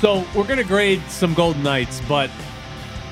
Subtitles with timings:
[0.00, 2.30] So we're gonna grade some Golden Knights, but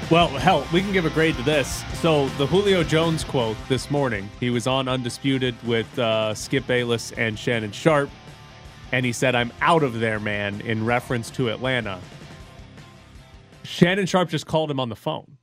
[0.09, 1.83] well, hell, we can give a grade to this.
[1.95, 7.11] So the Julio Jones quote this morning, he was on Undisputed with uh, Skip Bayless
[7.11, 8.09] and Shannon Sharpe,
[8.93, 11.99] and he said, "I'm out of there, man," in reference to Atlanta.
[13.65, 15.39] Shannon Sharpe just called him on the phone,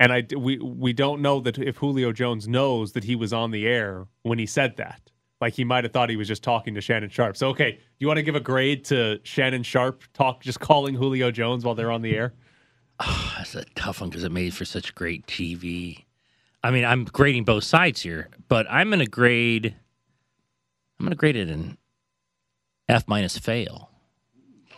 [0.00, 3.52] and I we we don't know that if Julio Jones knows that he was on
[3.52, 5.02] the air when he said that.
[5.40, 7.36] Like he might have thought he was just talking to Shannon Sharpe.
[7.36, 10.94] So okay, do you want to give a grade to Shannon Sharpe talk just calling
[10.94, 12.34] Julio Jones while they're on the air?
[13.36, 16.04] That's a tough one because it made for such great TV.
[16.62, 19.74] I mean, I'm grading both sides here, but I'm going to grade.
[20.98, 21.78] I'm going to grade it an
[22.88, 23.90] F minus fail,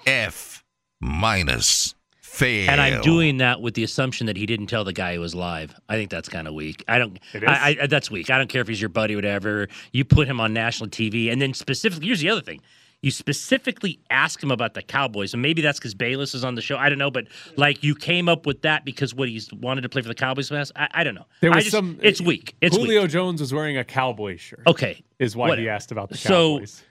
[0.07, 0.63] F
[1.01, 1.97] minus
[2.33, 2.71] fail.
[2.71, 5.35] and I'm doing that with the assumption that he didn't tell the guy he was
[5.35, 5.75] live.
[5.89, 6.85] I think that's kind of weak.
[6.89, 7.19] I don't.
[7.35, 7.49] It is?
[7.49, 8.31] I, I, that's weak.
[8.31, 9.69] I don't care if he's your buddy, or whatever.
[9.93, 12.61] You put him on national TV, and then specifically, here's the other thing.
[13.03, 16.63] You specifically ask him about the Cowboys, and maybe that's because Bayless is on the
[16.63, 16.77] show.
[16.77, 19.89] I don't know, but like you came up with that because what he's wanted to
[19.89, 20.71] play for the Cowboys last.
[20.77, 21.27] I, I don't know.
[21.41, 21.99] There was just- some.
[22.01, 22.55] It's weak.
[22.61, 23.11] It's Julio weak.
[23.11, 24.63] Jones was wearing a cowboy shirt.
[24.69, 26.83] Okay, is why what- he asked about the so- Cowboys.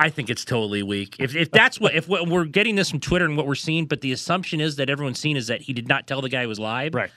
[0.00, 1.16] I think it's totally weak.
[1.18, 3.86] If if that's what if what we're getting this from Twitter and what we're seeing,
[3.86, 6.40] but the assumption is that everyone's seen is that he did not tell the guy
[6.40, 6.94] he was live.
[6.94, 7.10] right.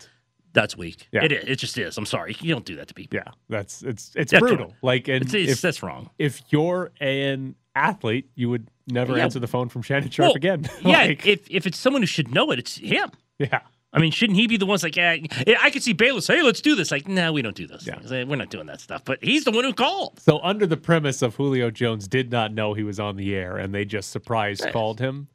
[0.54, 1.08] That's weak.
[1.12, 1.24] Yeah.
[1.24, 1.44] It is.
[1.48, 1.98] It just is.
[1.98, 2.36] I'm sorry.
[2.40, 3.16] You don't do that to people.
[3.18, 4.68] Yeah, that's it's it's That's brutal.
[4.68, 4.76] right.
[4.84, 6.12] Like, and It's, it's, if that's wrong.
[6.20, 9.24] if you're an athlete, you would never Yeah.
[9.24, 10.70] answer the phone from Shannon Sharpe Well, again.
[10.86, 11.06] yeah.
[11.06, 13.10] If if it's someone who should know it, it's him.
[13.40, 13.62] yeah.
[13.96, 15.18] I mean, shouldn't he be the ones like, yeah,
[15.62, 16.26] I could see Bayless.
[16.26, 16.90] Hey, let's do this.
[16.90, 17.98] Like, no, we don't do those Yeah.
[18.00, 18.12] things.
[18.12, 19.06] Eh, We're not doing that stuff.
[19.06, 20.20] But he's the one who called.
[20.20, 23.58] So under the premise of Julio Jones did not know he was on the air,
[23.58, 25.28] and they just surprise called him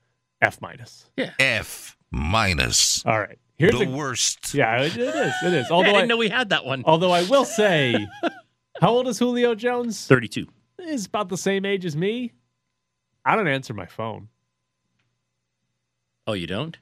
[0.42, 1.08] F minus.
[1.16, 1.30] Yeah.
[1.38, 3.04] F minus.
[3.06, 4.52] All right, here's the a worst.
[4.54, 5.66] yeah, it, it is, it is.
[5.70, 6.82] I Although didn't I, know we had that one.
[6.84, 8.08] although I will say,
[8.80, 10.04] how old is Julio Jones?
[10.08, 10.48] Thirty-two.
[10.80, 12.32] Is about the same age as me.
[13.24, 14.28] I don't answer my phone.
[16.26, 16.76] Oh, you don't?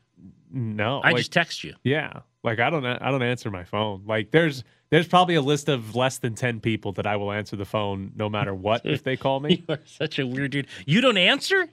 [0.51, 1.75] No, I like- just text you.
[1.85, 4.05] Yeah, like I don't I don't answer my phone.
[4.07, 7.57] Like there's there's probably a list of less than ten people that I will answer
[7.57, 9.65] the phone no matter what if they call me.
[9.69, 10.69] You are such a weird dude.
[10.87, 11.69] You don't answer?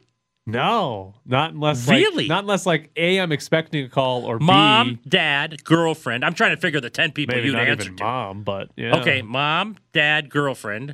[0.45, 2.27] No, not unless like, Really?
[2.27, 6.25] not unless like a I'm expecting a call or B Mom, b dad, girlfriend.
[6.25, 8.03] I'm trying to figure the ten people you'd answer to.
[8.03, 8.97] mom, but yeah.
[8.99, 10.87] Okay, mom, dad, girlfriend.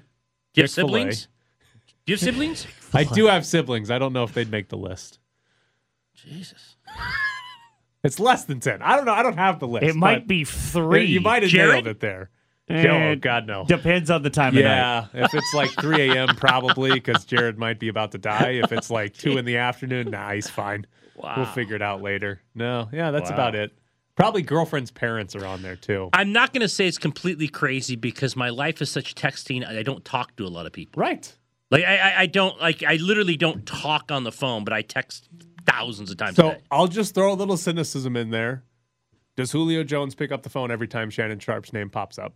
[0.54, 1.28] Do you have siblings?
[2.06, 2.68] Do you have siblings?
[2.94, 3.90] I do have siblings.
[3.90, 5.18] I don't know if they'd make the list.
[6.14, 6.76] Jesus.
[8.04, 8.82] It's less than ten.
[8.82, 9.14] I don't know.
[9.14, 9.86] I don't have the list.
[9.86, 11.06] It might be three.
[11.06, 11.86] You might have Jared?
[11.86, 12.30] nailed it there.
[12.70, 13.66] Eh, oh God, no.
[13.66, 14.62] Depends on the time of night.
[14.64, 18.60] Yeah, if it's like 3 a.m., probably because Jared might be about to die.
[18.64, 20.86] If it's like 2 in the afternoon, nah, he's fine.
[21.16, 21.34] Wow.
[21.38, 22.42] We'll figure it out later.
[22.54, 23.36] No, yeah, that's Wow.
[23.36, 23.74] about it.
[24.16, 26.10] Probably girlfriend's parents are on there too.
[26.14, 29.66] I'm not going to say it's completely crazy because my life is such texting.
[29.68, 31.02] I don't talk to a lot of people.
[31.02, 31.34] Right.
[31.72, 32.84] Like I, I don't like.
[32.84, 35.28] I literally don't talk on the phone, but I text
[35.69, 36.57] thousands of times a So day.
[36.72, 38.63] I'll just throw a little cynicism in there.
[39.35, 42.34] Does Julio Jones pick up the phone every time Shannon Sharpe's name pops up?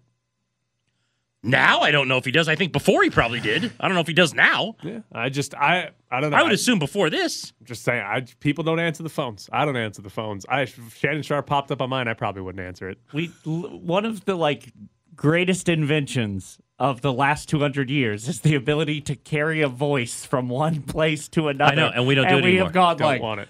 [1.45, 2.47] Now I don't know if he does.
[2.47, 3.69] I think before he probably did.
[3.77, 4.77] I don't know if he does now.
[4.81, 6.37] Yeah, I just I I don't know.
[6.37, 7.51] I would assume before this.
[7.59, 8.01] I'm just saying.
[8.01, 9.49] I people don't answer the phones.
[9.51, 10.45] I don't answer the phones.
[10.47, 12.07] I if Shannon Sharpe popped up on mine.
[12.07, 12.97] I probably wouldn't answer it.
[13.11, 14.71] We l- one of the like
[15.17, 20.49] greatest inventions of the last 200 years is the ability to carry a voice from
[20.49, 21.71] one place to another.
[21.71, 22.65] I know, and we don't do it we anymore.
[22.65, 23.47] have gone Don't like, want it.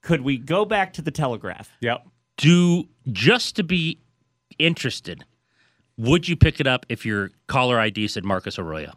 [0.00, 1.68] could we go back to the telegraph?
[1.82, 2.06] Yep.
[2.38, 4.00] Do just to be
[4.58, 5.24] interested.
[5.98, 8.94] Would you pick it up if your caller ID said Marcus Arroyo?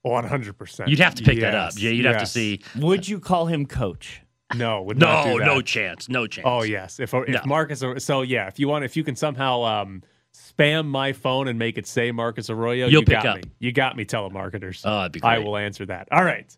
[0.00, 0.88] One hundred percent.
[0.88, 1.72] You'd have to pick that up.
[1.74, 2.32] Yes, Yeah, you'd have to yes.
[2.32, 2.60] see.
[2.78, 4.22] Would you call him coach?
[4.54, 5.44] No, would not No, do that.
[5.44, 6.08] no chance.
[6.08, 6.46] No chance.
[6.48, 7.40] Oh yes, if if No.
[7.44, 10.02] Marcus, so yeah, if you want, if you can somehow um,
[10.34, 13.36] spam my phone and make it say Marcus Arroyo, You'll you pick got up.
[13.36, 13.42] me.
[13.58, 14.82] You got me, telemarketers.
[14.84, 16.08] Oh, that'd be I will answer that.
[16.10, 16.56] All right.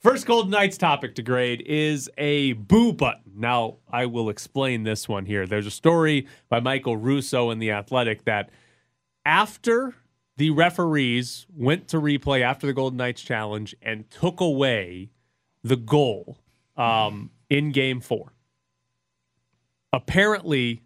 [0.00, 3.32] First Golden Knights topic to grade is a boo button.
[3.36, 5.46] Now, I will explain this one here.
[5.46, 8.50] There's a story by Michael Russo in The Athletic that
[9.24, 9.94] after
[10.38, 15.10] the referees went to replay after the Golden Knights challenge and took away
[15.62, 16.36] the goal
[16.76, 18.32] um, in game four,
[19.92, 20.82] apparently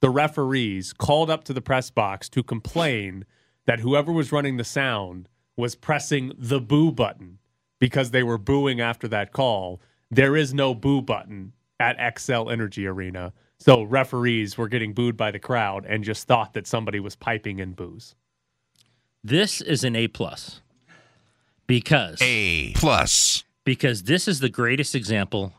[0.00, 3.24] the referees called up to the press box to complain
[3.66, 7.38] that whoever was running the sound was pressing the boo button
[7.78, 9.80] because they were booing after that call.
[10.10, 13.32] There is no boo button at Xcel Energy Arena.
[13.58, 17.58] So referees were getting booed by the crowd and just thought that somebody was piping
[17.58, 18.14] in boos.
[19.24, 20.60] This is an A plus
[21.66, 23.42] because A plus.
[23.64, 25.52] because this is the greatest example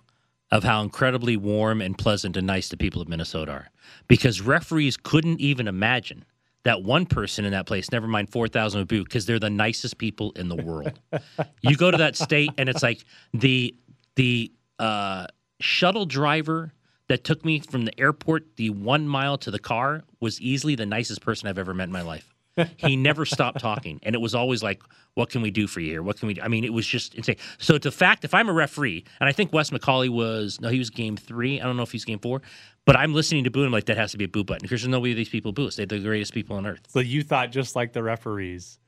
[0.51, 3.69] of how incredibly warm and pleasant and nice the people of Minnesota are.
[4.07, 6.25] Because referees couldn't even imagine
[6.63, 9.97] that one person in that place, never mind 4,000 of boo, because they're the nicest
[9.97, 10.99] people in the world.
[11.61, 13.75] you go to that state and it's like the
[14.15, 15.27] the uh,
[15.61, 16.73] shuttle driver
[17.07, 20.85] that took me from the airport the one mile to the car was easily the
[20.85, 22.33] nicest person I've ever met in my life.
[22.77, 24.81] He never stopped talking, and it was always like,
[25.13, 26.03] "What can we do for you here?
[26.03, 26.41] What can we?" do?
[26.41, 27.37] I mean, it was just insane.
[27.57, 30.79] So, the fact, if I'm a referee, and I think Wes McCauley was no, he
[30.79, 31.59] was game three.
[31.59, 32.41] I don't know if he's game four,
[32.85, 34.61] but I'm listening to boo, and I'm like, that has to be a boo button
[34.63, 35.75] because there's no way these people boo us.
[35.75, 36.81] They're the greatest people on earth.
[36.87, 38.79] So you thought just like the referees.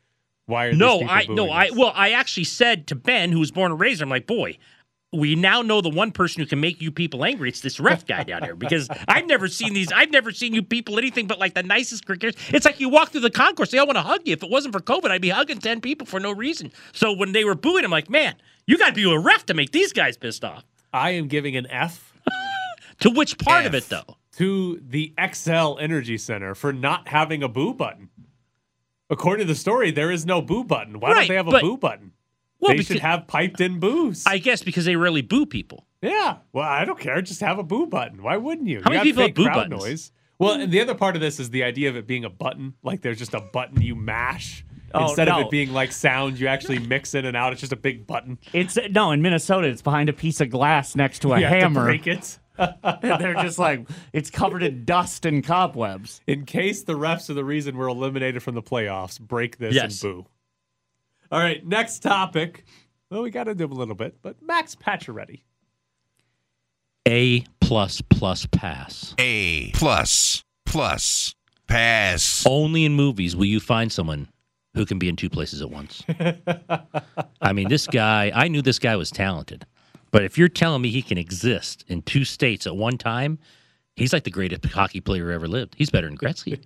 [0.48, 3.52] Why are No, I no, booing I well, I actually said to Ben, who was
[3.52, 4.58] born and raised, I'm like, boy,
[5.14, 7.50] we now know the one person who can make you people angry.
[7.50, 9.92] It's this ref guy down here because I've never seen these.
[9.92, 12.36] I've never seen you people anything but like the nicest cricketers.
[12.50, 14.34] It's like you walk through the concourse, they all want to hug you.
[14.34, 16.72] If it wasn't for COVID, I'd be hugging ten people for no reason.
[16.94, 18.36] So when they were booing, I'm like, man,
[18.68, 20.64] you got to be a ref to make these guys pissed off.
[20.94, 22.14] I am giving an F
[23.02, 24.18] To which part of it though?
[24.38, 28.10] to the Xcel Energy Center for not having a boo button.
[29.10, 31.02] According to the story, there is no boo button.
[31.02, 32.14] Why Right, don't they have a but- boo button?
[32.62, 34.24] Well, they because, should have piped in boos.
[34.26, 35.86] I guess because they rarely boo people.
[36.02, 36.38] yeah.
[36.54, 37.22] Well, I don't care.
[37.22, 38.22] Just have a boo button.
[38.24, 38.82] Why wouldn't you?
[38.84, 39.84] How You many got people have fake boo crowd buttons?
[39.84, 40.12] Noise.
[40.40, 42.74] Well, and the other part of this is the idea of it being a button.
[42.84, 44.66] Like there's just a button you mash.
[44.94, 47.54] Oh, Instead of it being like sound, you actually mix in and out.
[47.54, 48.38] It's just a big button.
[48.52, 49.68] It's no in Minnesota.
[49.68, 51.84] It's behind a piece of glass next to a you have to hammer.
[51.86, 52.38] break it.
[52.58, 56.22] And they're just like it's covered in dust and cobwebs.
[56.28, 60.04] In case the refs are the reason we're eliminated from the playoffs, break this Yes.
[60.04, 60.26] and boo.
[61.32, 62.66] All right, next topic.
[63.10, 65.44] Well, we got to do a little bit, but Max Pacioretty.
[67.08, 69.16] A plus plus pass.
[69.18, 71.34] A plus plus
[71.68, 72.46] pass.
[72.46, 74.28] Only in movies will you find someone
[74.74, 76.04] who can be in two places at once.
[77.42, 79.66] I mean, this guy, I knew this guy was talented.
[80.12, 83.40] But if you're telling me he can exist in two states at one time,
[84.02, 85.76] he's like the greatest hockey player who ever lived.
[85.78, 86.62] He's better than Gretzky,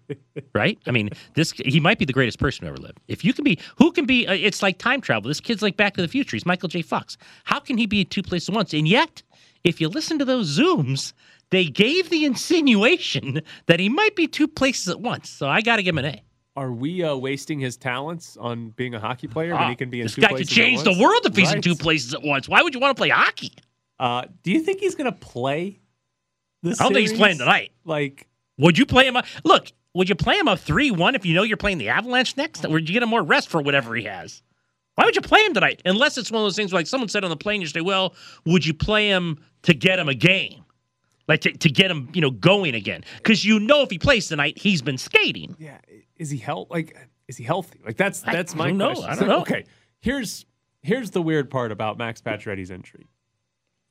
[0.53, 0.79] right?
[0.87, 2.99] I mean, this he might be the greatest person who ever lived.
[3.07, 4.27] If you can be, who can be?
[4.27, 5.27] Uh, it's like time travel.
[5.27, 6.35] This kid's like Back to the Future.
[6.35, 6.81] He's Michael J.
[6.81, 7.17] Fox.
[7.43, 8.73] How can he be in two places at once?
[8.73, 9.21] And yet,
[9.63, 11.13] if you listen to those zooms,
[11.49, 15.29] they gave the insinuation that he might be two places at once.
[15.29, 16.21] So I got to give him an A.
[16.57, 19.99] Are we uh, wasting his talents on being a hockey player when he can be
[19.99, 21.75] in Ah, this two guy could places at change the world if he's in two
[21.75, 22.47] places at once.
[22.47, 23.51] Why would you want to play hockey?
[23.99, 25.81] Uh, do you think he's going to play?
[26.65, 27.71] I don't think he's playing tonight.
[27.85, 28.27] Like,
[28.57, 29.15] Would you play him?
[29.17, 29.25] Up?
[29.43, 32.35] Look, would you play him a three one if you know you're playing the Avalanche
[32.37, 32.65] next?
[32.65, 34.41] Or would you get him more rest for whatever he has?
[34.95, 35.81] Why would you play him tonight?
[35.85, 37.83] Unless it's one of those things like someone said on the plane yesterday.
[37.83, 38.13] Well,
[38.45, 40.63] would you play him to get him a game?
[41.27, 43.03] Like to, to get him, you know, going again?
[43.17, 45.55] Because you know if he plays tonight, he's been skating.
[45.59, 45.79] yeah,
[46.17, 46.69] is he health?
[46.69, 46.95] Like,
[47.27, 47.79] is he healthy?
[47.85, 48.93] Like, that's I that's my don't know.
[48.93, 49.09] question.
[49.09, 49.41] I don't know.
[49.41, 49.65] Okay,
[49.99, 50.45] here's
[50.81, 53.07] here's the weird part about Max Pacioretty's injury.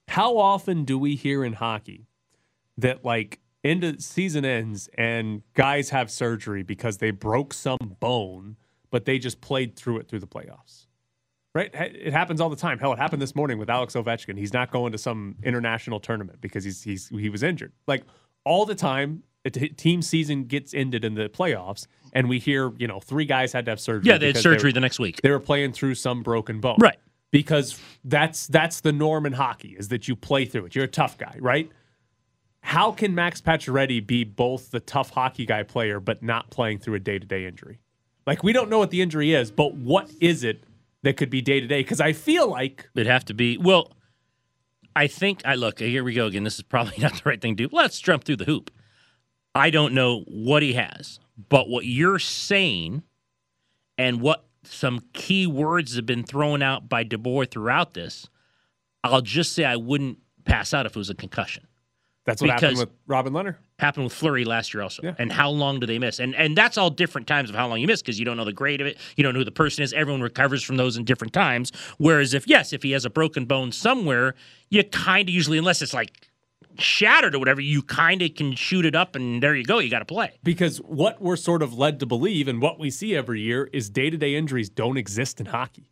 [0.08, 2.06] How often do we hear in hockey
[2.78, 8.56] that like end of season ends and guys have surgery because they broke some bone,
[8.90, 10.86] but they just played through it through the playoffs?
[11.54, 11.70] Right?
[11.72, 12.80] It happens all the time.
[12.80, 14.36] Hell, it happened this morning with Alex Ovechkin.
[14.36, 17.72] He's not going to some international tournament because he's he's he was injured.
[17.86, 18.02] Like
[18.44, 22.72] all the time, a t- team season gets ended in the playoffs, and we hear
[22.76, 24.10] you know three guys had to have surgery.
[24.10, 25.22] Yeah, they had surgery were- the next week.
[25.22, 26.76] they were playing through some broken bone.
[26.80, 26.98] Right.
[27.30, 30.74] Because that's that's the norm in hockey is that you play through it.
[30.74, 31.70] You're a tough guy, right?
[32.64, 36.94] How can Max Pacioretty be both the tough hockey guy player but not playing through
[36.94, 37.78] a day-to-day injury?
[38.26, 40.64] Like we don't know what the injury is, but what is it
[41.02, 41.82] that could be day-to-day?
[41.82, 43.92] Because I feel like It'd have to be well.
[44.96, 46.02] I think I look here.
[46.02, 46.42] We go again.
[46.44, 47.76] This is probably not the right thing to do.
[47.76, 48.70] Let's jump through the hoop.
[49.54, 53.02] I don't know what he has, but what you're saying,
[53.98, 58.26] and what some key words have been thrown out by DeBoer throughout this,
[59.04, 61.66] I'll just say I wouldn't pass out if it was a concussion.
[62.24, 63.56] That's what happened with Robin Lehner.
[63.78, 65.02] Happened with Fleury last year also.
[65.02, 65.14] Yeah.
[65.18, 66.20] And how long do they miss?
[66.20, 68.44] And and that's all different times of how long you miss because you don't know
[68.46, 68.96] the grade of it.
[69.16, 69.92] You don't know who the person is.
[69.92, 71.70] Everyone recovers from those in different times.
[71.98, 74.34] Whereas if yes, if he has a broken bone somewhere,
[74.70, 76.28] you kind of usually, unless it's like
[76.78, 79.78] shattered or whatever, you kind of can shoot it up and there you go.
[79.78, 80.32] You got to play.
[80.42, 83.90] Because what we're sort of led to believe and what we see every year is
[83.90, 85.90] day-to-day injuries don't exist in hockey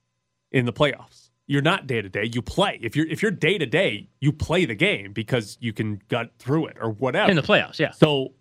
[0.50, 1.21] in the playoffs.
[1.52, 2.30] You're not day to day.
[2.32, 2.78] You play.
[2.80, 6.30] If you're if you're day to day, you play the game because you can gut
[6.38, 7.28] through it or whatever.
[7.30, 7.90] In the playoffs, yeah.
[7.90, 8.32] so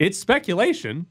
[0.00, 1.06] it's speculation.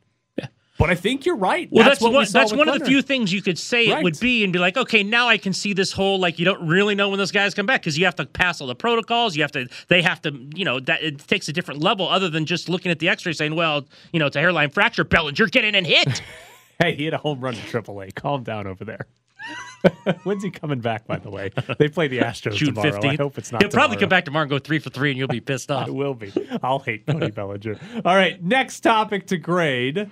[0.77, 1.69] But I think you're right.
[1.71, 2.27] Well, that's, what we one.
[2.29, 3.99] That's one of the few things you could say Right.
[3.99, 6.43] it would be, and be like, okay, now I can see this whole like you
[6.43, 8.75] don't really know when those guys come back because you have to pass all the
[8.75, 9.37] protocols.
[9.37, 12.29] You have to, they have to, you know, that it takes a different level other
[12.29, 15.05] than just looking at the X-ray saying, well, you know, it's a hairline fracture.
[15.05, 16.21] Bellinger, get in and hit.
[16.77, 18.13] Hey, he had a home run to AAA.
[18.15, 19.07] Calm down over there.
[20.23, 21.05] When's he coming back?
[21.07, 22.99] By the way, they play the Astros June tomorrow.
[23.03, 23.61] I hope it's not.
[23.61, 25.87] He'll probably come back tomorrow and go three for three, and you'll be pissed off.
[25.87, 26.31] I will be.
[26.63, 27.79] I'll hate Cody Bellinger.
[28.03, 30.09] All right, next topic to grade.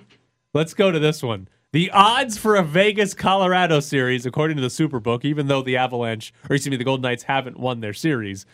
[0.52, 1.48] Let's go to this one.
[1.72, 6.32] The odds for a Vegas Colorado series, according to the Superbook, even though the Avalanche,
[6.48, 8.46] or excuse me, the Golden Knights haven't won their series,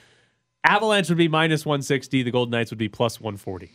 [0.64, 2.22] Avalanche would be minus 160.
[2.22, 3.70] The Golden Knights would be plus 140.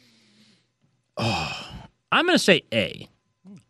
[1.17, 1.71] Oh,
[2.12, 3.07] I'm going to say A.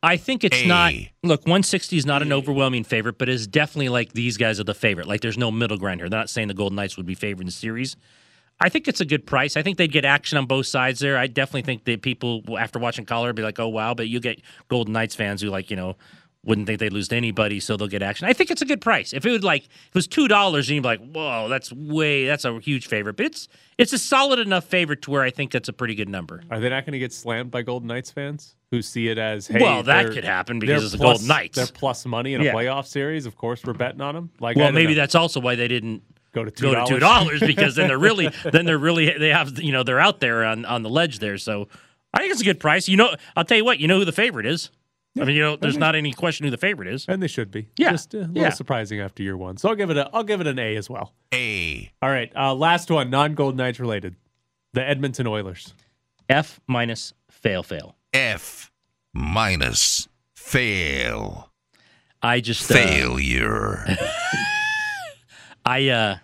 [0.05, 0.93] I think it's not.
[1.23, 4.75] Look, 160 is not an overwhelming favorite, but it's definitely like these guys are the
[4.75, 5.07] favorite.
[5.07, 6.09] Like there's no middle ground here.
[6.09, 7.95] They're not saying the Golden Knights would be favored in the series.
[8.59, 9.57] I think it's a good price.
[9.57, 11.17] I think they'd get action on both sides there.
[11.17, 14.41] I definitely think that people after watching Colorado be like, "Oh wow," but you get
[14.69, 15.97] Golden Knights fans who like you know
[16.45, 18.27] wouldn't think they'd lose to anybody, so they'll get action.
[18.27, 19.11] I think it's a good price.
[19.13, 21.73] If it would like if it was two dollars, and you'd be like, "Whoa, that's
[21.73, 23.47] way that's a huge favorite," but it's
[23.77, 26.43] it's a solid enough favorite to where I think that's a pretty good number.
[26.51, 29.47] Are they not going to get slammed by Golden Knights fans who see it as,
[29.47, 31.55] hey, Well, that could happen because it's the Golden Knights.
[31.55, 32.53] They're plus money in a Yeah.
[32.53, 33.25] playoff series.
[33.25, 34.29] Of course, we're betting on them.
[34.39, 35.01] Like, Well, maybe know.
[35.01, 37.97] that's also why they didn't go to two go to two dollars because then they're
[37.97, 41.19] really then they're really they have you know they're out there on on the ledge
[41.19, 41.37] there.
[41.37, 41.67] So
[42.13, 42.87] I think it's a good price.
[42.87, 44.69] You know, I'll tell you what, you know who the favorite is.
[45.19, 47.05] I mean, you know, there's not any question who the favorite is.
[47.07, 47.69] and they should be.
[47.77, 48.49] Yeah, just a little yeah.
[48.49, 49.57] surprising after year one.
[49.57, 51.13] So I'll give it a I'll give it an A as well.
[51.33, 51.91] A.
[52.01, 54.15] All right, uh, last one, non Golden Knights related,
[54.73, 55.73] the Edmonton Oilers.
[56.27, 57.95] F minus fail fail.
[58.13, 58.71] F
[59.13, 61.51] minus fail.
[62.21, 63.85] I just uh, Failure.
[65.65, 66.17] I uh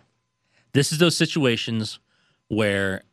[0.74, 2.00] this is those situations
[2.48, 3.04] where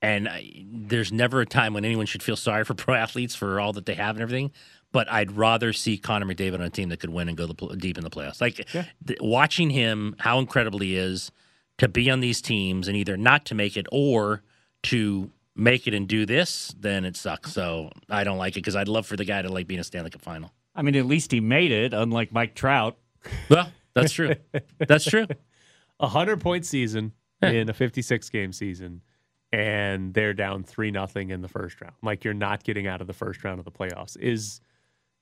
[0.00, 3.60] and I, there's never a time when anyone should feel sorry for pro athletes for
[3.60, 4.50] all that they have and everything.
[4.92, 7.76] But I'd rather see Connor McDavid on a team that could win and go the,
[7.76, 8.40] deep in the playoffs.
[8.40, 8.66] Like
[9.06, 11.32] th- watching him, how incredible he is
[11.78, 14.42] to be on these teams and either not to make it or
[14.84, 17.52] to make it and do this, then it sucks.
[17.52, 19.80] So I don't like it because I'd love for the guy to like be in
[19.80, 20.52] a Stanley Cup final.
[20.74, 22.96] I mean, at least he made it, unlike Mike Trout.
[23.48, 24.34] Well, that's true.
[24.78, 25.26] that's true.
[26.00, 29.02] A hundred point season in a 56 game season,
[29.52, 31.94] and they're down three nothing in the first round.
[32.02, 34.60] Like you're not getting out of the first round of the playoffs is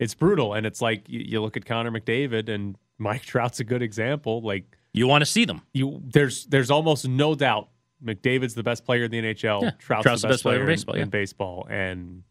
[0.00, 0.54] it's brutal.
[0.54, 4.42] And it's like you, you look at Connor McDavid and Mike Trout's a good example.
[4.42, 5.62] Like You want to see them.
[5.72, 7.68] you, there's there's almost no doubt
[8.04, 9.62] McDavid's the best player in the NHL.
[9.62, 10.94] Yeah, Trout's, the best, player, in baseball.
[10.96, 12.22] In, baseball, and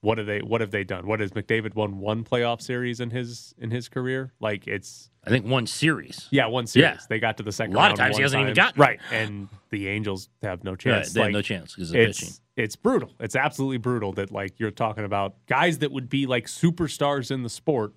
[0.00, 1.06] what have they what have they done?
[1.08, 4.32] What has McDavid won one playoff series in his in his career?
[4.38, 6.28] Like it's I think one series.
[6.30, 6.84] yeah, one series.
[7.00, 7.00] Yeah.
[7.08, 7.74] They got to the second.
[7.74, 10.78] A lot of times he hasn't even gotten right, and the Angels have no Right,
[10.78, 11.12] chance.
[11.12, 12.28] they have no chance because of pitching.
[12.58, 13.12] It's brutal.
[13.20, 17.44] It's absolutely brutal that like you're talking about guys that would be like superstars in
[17.44, 17.94] the sport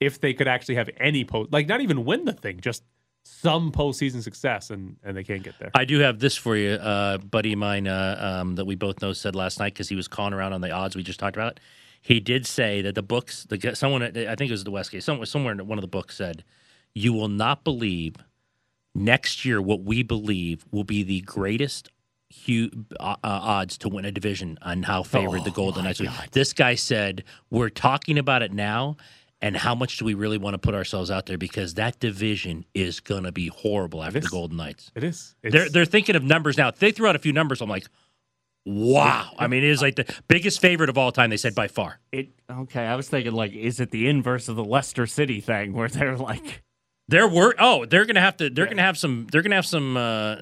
[0.00, 2.82] if they could actually have any post, like not even win the thing, just
[3.22, 5.70] some postseason success, and and they can't get there.
[5.74, 9.00] I do have this for you, uh, buddy of mine uh, um, that we both
[9.00, 11.36] know said last night because he was calling around on the odds we just talked
[11.36, 11.60] about.
[12.02, 15.26] He did say that the books, the someone I think it was the Westgate, somewhere
[15.26, 16.42] somewhere in one of the books said,
[16.94, 18.16] "You will not believe
[18.92, 21.90] next year what we believe will be the greatest."
[22.46, 22.70] Hu-
[23.00, 26.00] uh, uh, odds to win a division on how favored the Golden Knights.
[26.00, 26.06] are.
[26.30, 28.96] This guy said, "We're talking about it now,
[29.42, 32.64] and how much do we really want to put ourselves out there because that division
[32.72, 34.28] is going to be horrible after the.
[34.28, 35.34] Golden Knights." It is.
[35.42, 36.68] It's, They're they're thinking of numbers now.
[36.68, 37.86] If they threw out a few numbers, I'm like,
[38.64, 39.30] wow.
[39.38, 41.30] I mean, it is like the biggest favorite of all time.
[41.30, 41.98] They said by far.
[42.12, 42.86] It okay.
[42.86, 46.16] I was thinking like, is it the inverse of the Leicester City thing where they're
[46.16, 46.62] like,
[47.08, 48.50] They're wor- Oh, they're gonna have to.
[48.50, 49.26] They're gonna have some.
[49.32, 49.96] They're gonna have some.
[49.96, 50.36] Uh,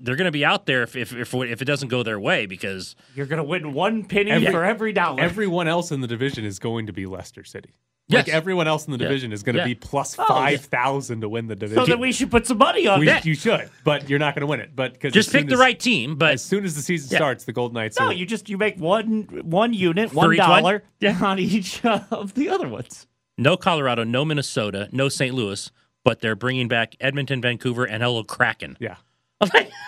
[0.00, 2.96] they're gonna be out there if if if, if it doesn't go their way because
[3.14, 5.22] you're gonna win one penny Every- for every dollar?
[5.22, 7.70] everyone else in the division is going to be Leicester City.
[8.08, 8.28] Yes.
[8.28, 9.08] Like everyone else in the Yeah.
[9.08, 9.66] division is going to Yeah.
[9.66, 10.26] be plus Oh, yeah.
[10.28, 11.82] five thousand to win the division.
[11.84, 13.24] so then we should put some money on We- that.
[13.26, 14.76] you should, but you're not going to win it.
[14.76, 16.14] But because just pick the right team.
[16.14, 17.18] But As soon as the season Yeah.
[17.18, 17.98] starts, the Golden Knights.
[17.98, 20.82] No, are, you just you make one one unit, one one?
[21.20, 23.08] on each of the other ones.
[23.36, 25.34] no Colorado, no Minnesota, no St.
[25.34, 25.72] Louis.
[26.04, 28.76] But they're bringing back Edmonton, Vancouver, and hello Kraken.
[28.78, 28.94] yeah.
[29.40, 29.70] Like,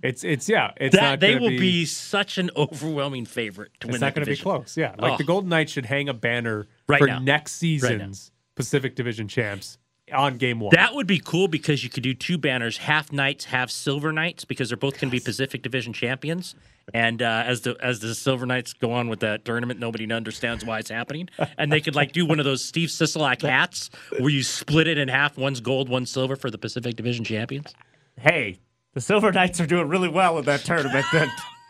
[0.00, 0.70] It's it's yeah.
[0.76, 4.14] It's that not they will be, such an overwhelming favorite to It's win It's not
[4.14, 4.76] going to be close.
[4.76, 5.16] Yeah, like Oh.
[5.16, 7.18] the Golden Knights should hang a banner Right for now.
[7.18, 9.76] next season's Pacific Division champs
[10.12, 10.70] on game one.
[10.72, 14.44] That would be cool because you could do two banners, half knights, half silver knights,
[14.44, 16.54] because they're both going to be Pacific Division champions.
[16.94, 20.64] And uh, as the as the silver knights go on with that tournament, nobody understands
[20.64, 21.28] why it's happening.
[21.58, 23.90] And they could like do one of those Steve Sisolak hats
[24.20, 27.74] where you split it in half, one's gold, one's silver for the Pacific Division champions.
[28.16, 28.60] Hey,
[28.98, 31.06] the Silver Knights are doing really well in that tournament.
[31.12, 31.28] That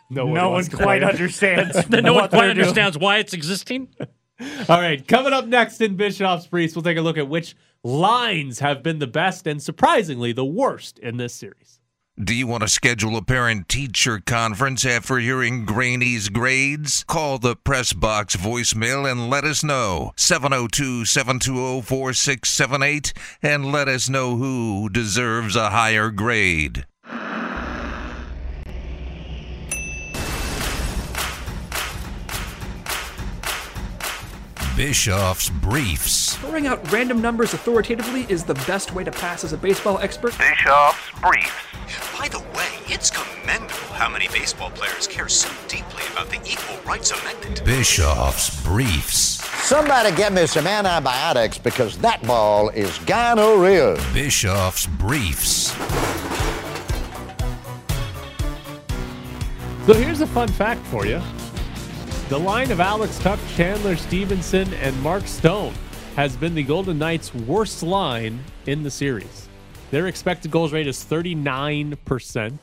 [0.08, 1.84] No no one one, wants to quite understands.
[1.84, 2.60] Then no one quite they're doing.
[2.68, 3.88] understands why it's existing.
[4.66, 7.54] All right, coming up next in Bischoff's Briefs, we'll take a look at which
[7.84, 11.80] lines have been the best and surprisingly the worst in this series.
[12.18, 17.04] Do you want to schedule a parent teacher conference after hearing Graney's grades?
[17.04, 20.12] Call the press box voicemail and let us know.
[20.16, 26.86] 702 720 4678 and let us know who deserves a higher grade.
[34.78, 36.36] Bischoff's Briefs.
[36.36, 40.38] Throwing out random numbers authoritatively is the best way to pass as a baseball expert.
[40.38, 42.16] Bischoff's Briefs.
[42.16, 46.76] By the way, it's commendable how many baseball players care so deeply about the Equal
[46.86, 47.64] Rights Amendment.
[47.64, 49.44] Bischoff's Briefs.
[49.66, 54.00] Somebody get me some antibiotics because that ball is gonorrhea.
[54.14, 55.72] Bischoff's Briefs.
[59.86, 61.20] So here's a fun fact for you.
[62.28, 65.72] The line of Alex Tuch, Chandler Stephenson, and Mark Stone
[66.14, 69.48] has been the Golden Knights' worst line in the series.
[69.90, 72.58] Their expected goals rate is 39%,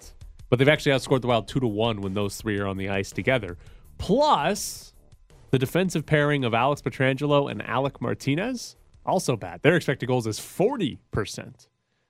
[0.50, 2.89] but they've actually outscored the Wild 2 to 1 when those three are on the
[2.89, 3.57] ice together.
[3.98, 4.93] Plus,
[5.50, 9.63] the defensive pairing of Alex Pietrangelo and Alec Martinez, also bad.
[9.63, 11.69] Their expected goals is 40%.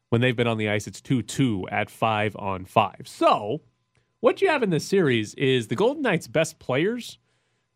[0.09, 3.03] When they've been on the ice, it's 2 2 at 5 on 5.
[3.05, 3.61] So,
[4.19, 7.17] what you have in this series is the Golden Knights' best players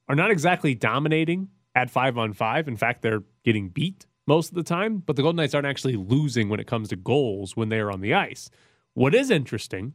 [0.09, 2.67] are not exactly dominating at five on five.
[2.67, 5.95] In fact, they're getting beat most of the time, but the Golden Knights aren't actually
[5.95, 8.49] losing when it comes to goals when they are on the ice.
[8.95, 9.93] What is interesting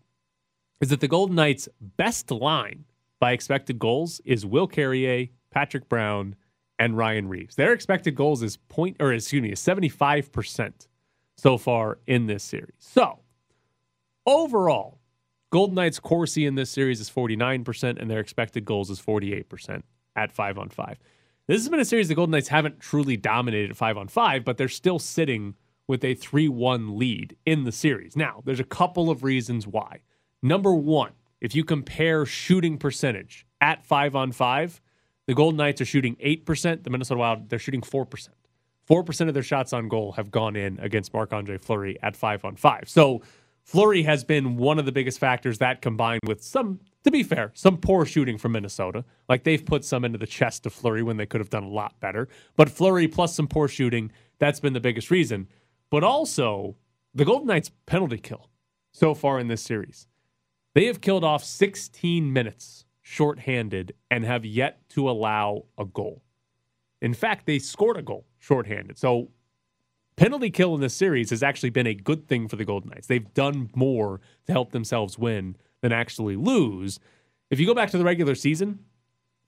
[0.80, 2.84] is that the Golden Knights' best line
[3.20, 6.36] by expected goals is Will Carrier, Patrick Brown,
[6.78, 7.56] and Ryan Reaves.
[7.56, 10.88] Their expected goals is point or excuse me, is 75%
[11.36, 12.74] so far in this series.
[12.78, 13.20] So
[14.26, 14.98] overall,
[15.50, 19.82] Golden Knights Corsi in this series is 49%, and their expected goals is 48%
[20.16, 20.98] at five on five.
[21.46, 24.44] This has been a series the Golden Knights haven't truly dominated at five on five,
[24.44, 25.54] but they're still sitting
[25.86, 28.16] with a 3 1 lead in the series.
[28.16, 30.00] Now, there's a couple of reasons why.
[30.42, 34.80] Number one, if you compare shooting percentage at five on five,
[35.26, 36.84] the Golden Knights are shooting 8%.
[36.84, 38.28] The Minnesota Wild, they're shooting 4%.
[38.88, 42.44] 4% of their shots on goal have gone in against Marc Andre Fleury at five
[42.44, 42.84] on five.
[42.86, 43.22] So
[43.62, 47.52] Fleury has been one of the biggest factors that combined with some, to be fair,
[47.54, 49.04] some poor shooting from Minnesota.
[49.28, 51.68] Like they've put some into the chest of Fleury when they could have done a
[51.68, 52.28] lot better.
[52.56, 55.48] But Fleury plus some poor shooting, that's been the biggest reason.
[55.90, 56.76] But also
[57.14, 58.48] the Golden Knights penalty kill
[58.90, 60.08] so far in this series.
[60.74, 66.22] They have killed off 16 minutes shorthanded and have yet to allow a goal.
[67.02, 68.98] In fact, they scored a goal shorthanded.
[68.98, 69.28] So
[70.16, 73.08] penalty kill in this series has actually been a good thing for the Golden Knights.
[73.08, 76.98] They've done more to help themselves win than actually lose.
[77.50, 78.78] If you go back to the regular season,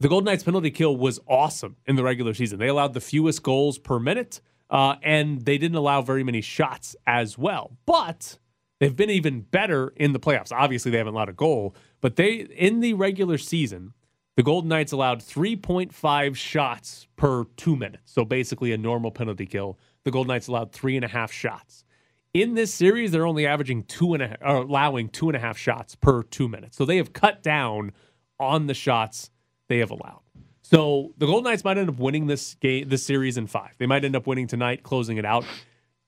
[0.01, 2.59] the Golden Knights penalty kill was awesome in the regular season.
[2.59, 6.95] They allowed the fewest goals per minute, uh, and they didn't allow very many shots
[7.07, 7.79] as well.
[7.87, 8.39] But
[8.81, 10.53] they've been even better in the playoffs.
[10.53, 13.95] Obviously, they haven't allowed a goal, but they in the regular season,
[14.37, 18.13] the Golden Knights allowed 3.5 shots per two minutes.
[18.13, 19.79] So basically, a normal penalty kill.
[20.05, 21.83] The Golden Knights allowed three and a half shots.
[22.37, 25.57] In this series, they're only averaging two and a, or allowing two and a half
[25.57, 26.77] shots per two minutes.
[26.77, 27.93] So they have cut down
[28.39, 29.31] on the shots
[29.69, 30.21] they have allowed.
[30.61, 33.71] So the Golden Knights might end up winning this game, this series in five.
[33.79, 35.47] They might end up winning tonight, closing it out.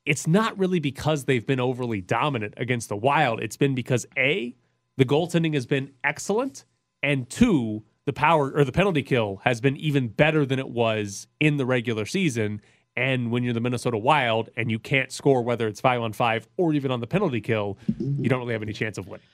[0.05, 3.41] It's not really because they've been overly dominant against the Wild.
[3.41, 4.55] It's been because a
[4.99, 6.67] the goaltending has been excellent,
[7.03, 11.27] and two the power or the penalty kill has been even better than it was
[11.41, 12.61] in the regular season.
[12.99, 16.49] And when you're the Minnesota Wild and you can't score, whether it's five on five
[16.57, 19.25] or even on the penalty kill, you don't really have any chance of winning.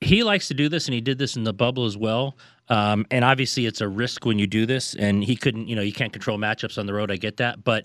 [0.00, 2.34] he likes to do this, and he did this in the bubble as well.
[2.70, 4.94] Um, and obviously, it's a risk when you do this.
[4.94, 7.10] And he couldn't, you know, you can't control matchups on the road.
[7.10, 7.84] I get that, but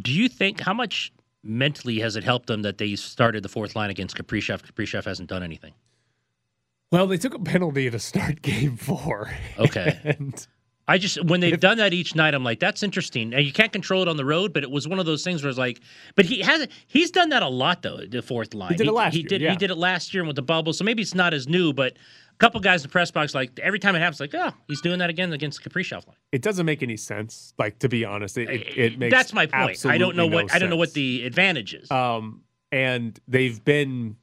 [0.00, 3.74] do you think how much mentally has it helped them that they started the fourth
[3.74, 4.62] line against Kaprizov?
[4.62, 5.72] Kaprizov hasn't done anything.
[6.92, 9.32] Well, they took a penalty to start game four.
[9.58, 9.98] Okay.
[10.04, 10.46] and
[10.88, 13.32] I just when they've done that each night, I'm like, that's interesting.
[13.32, 15.42] And you can't control it on the road, but it was one of those things
[15.42, 15.80] where it's like,
[16.16, 16.72] but he hasn't.
[16.88, 17.98] He's done that a lot though.
[17.98, 18.72] The fourth line.
[18.72, 19.40] He did it last He year, did.
[19.42, 19.50] yeah.
[19.50, 20.72] He did it last year with the bubble.
[20.72, 23.58] So maybe it's not as new, but a couple guys in the press box, like
[23.60, 26.16] every time it happens, like, oh, he's doing that again against the Kaprizov line.
[26.32, 27.54] it doesn't make any sense.
[27.58, 29.86] Like to be honest, it, it, it makes That's my point.
[29.86, 31.90] I don't know absolutely what no I don't know what the advantage is.
[31.92, 32.42] Um,
[32.72, 34.16] and they've been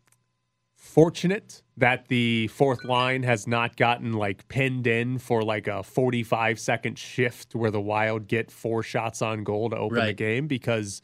[0.76, 6.60] fortunate that the fourth line has not gotten like pinned in for like a 45
[6.60, 11.02] second shift where the Wild get four shots on goal to open the game because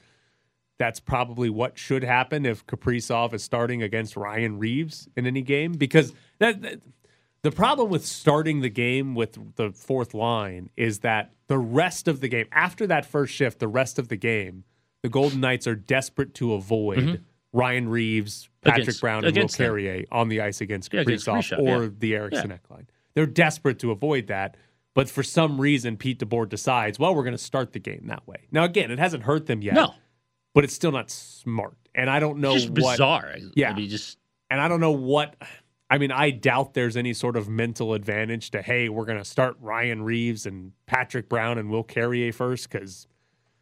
[0.78, 5.74] that's probably what should happen if Kaprizov is starting against Ryan Reaves in any game
[5.74, 6.82] because that, that
[7.46, 12.20] The problem with starting the game with the fourth line is that the rest of
[12.20, 14.64] the game, after that first shift, the rest of the game,
[15.04, 17.24] the Golden Knights are desperate to avoid mm-hmm.
[17.54, 18.84] Ryan Reaves, Patrick.
[18.84, 19.56] Against- Brown, and Will them.
[19.56, 21.90] Carrier on the ice against Yeah, Kaprizov or yeah.
[21.98, 22.58] the Eriksson Yeah.
[22.70, 22.88] Line.
[23.14, 24.58] They're desperate to avoid that.
[24.94, 28.26] But for some reason, Pete DeBoer decides, well, we're going to start the game that
[28.28, 28.48] way.
[28.52, 29.74] Now, again, it hasn't hurt them yet.
[29.76, 29.94] No.
[30.54, 31.76] But it's still not smart.
[31.94, 32.94] And I don't know It's just what.
[32.94, 33.36] bizarre.
[33.56, 33.72] Yeah.
[33.72, 34.18] I mean, just
[34.50, 35.36] And I don't know what.
[35.90, 39.26] I mean, I doubt there's any sort of mental advantage to, hey, we're going to
[39.26, 43.06] start Ryan Reaves and Patrick Brown and Will Carrier first because,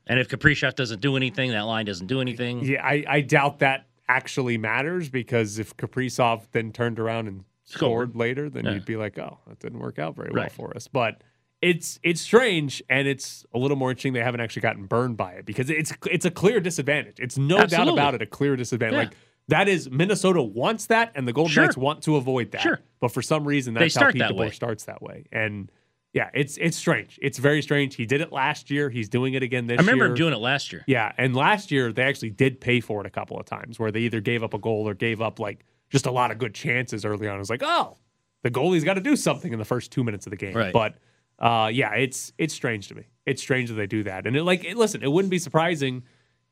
[0.08, 2.63] and if Kaprizov doesn't do anything, that line doesn't do anything.
[2.63, 8.10] yeah, I, I doubt that actually matters because if Kaprizov then turned around and scored,
[8.10, 8.16] Scored.
[8.16, 8.74] later, then Yeah.
[8.74, 10.88] you'd be like, oh, that didn't work out very well for us.
[10.88, 11.22] But
[11.62, 15.32] it's it's strange and it's a little more interesting they haven't actually gotten burned by
[15.34, 17.20] it because it's it's a clear disadvantage.
[17.20, 18.94] It's no doubt about it, a clear disadvantage.
[18.96, 19.04] Yeah.
[19.04, 19.16] Like
[19.48, 21.63] that is Minnesota wants that and the Golden Sure.
[21.63, 22.62] Knights want to avoid that.
[22.62, 22.80] Sure.
[23.00, 24.50] But for some reason They that's how start Pete that DeBoer way.
[24.52, 25.26] starts that way.
[25.32, 25.72] And
[26.13, 27.19] yeah, it's it's strange.
[27.21, 27.95] It's very strange.
[27.95, 28.89] He did it last year.
[28.89, 29.80] He's doing it again this year.
[29.80, 30.12] I remember year.
[30.12, 30.84] him doing it last year.
[30.88, 33.91] Yeah, and last year they actually did pay for it a couple of times where
[33.91, 36.54] they either gave up a goal or gave up like just a lot of good
[36.54, 37.36] chances early on.
[37.36, 37.97] It was like, oh,
[38.43, 40.56] the goalie's got to do something in the first two minutes of the game.
[40.56, 40.71] Right.
[40.71, 40.97] But
[41.39, 43.08] uh, yeah, it's it's strange to me.
[43.26, 44.28] It's strange that they do that.
[44.28, 46.04] And it, like, it, listen, it wouldn't be surprising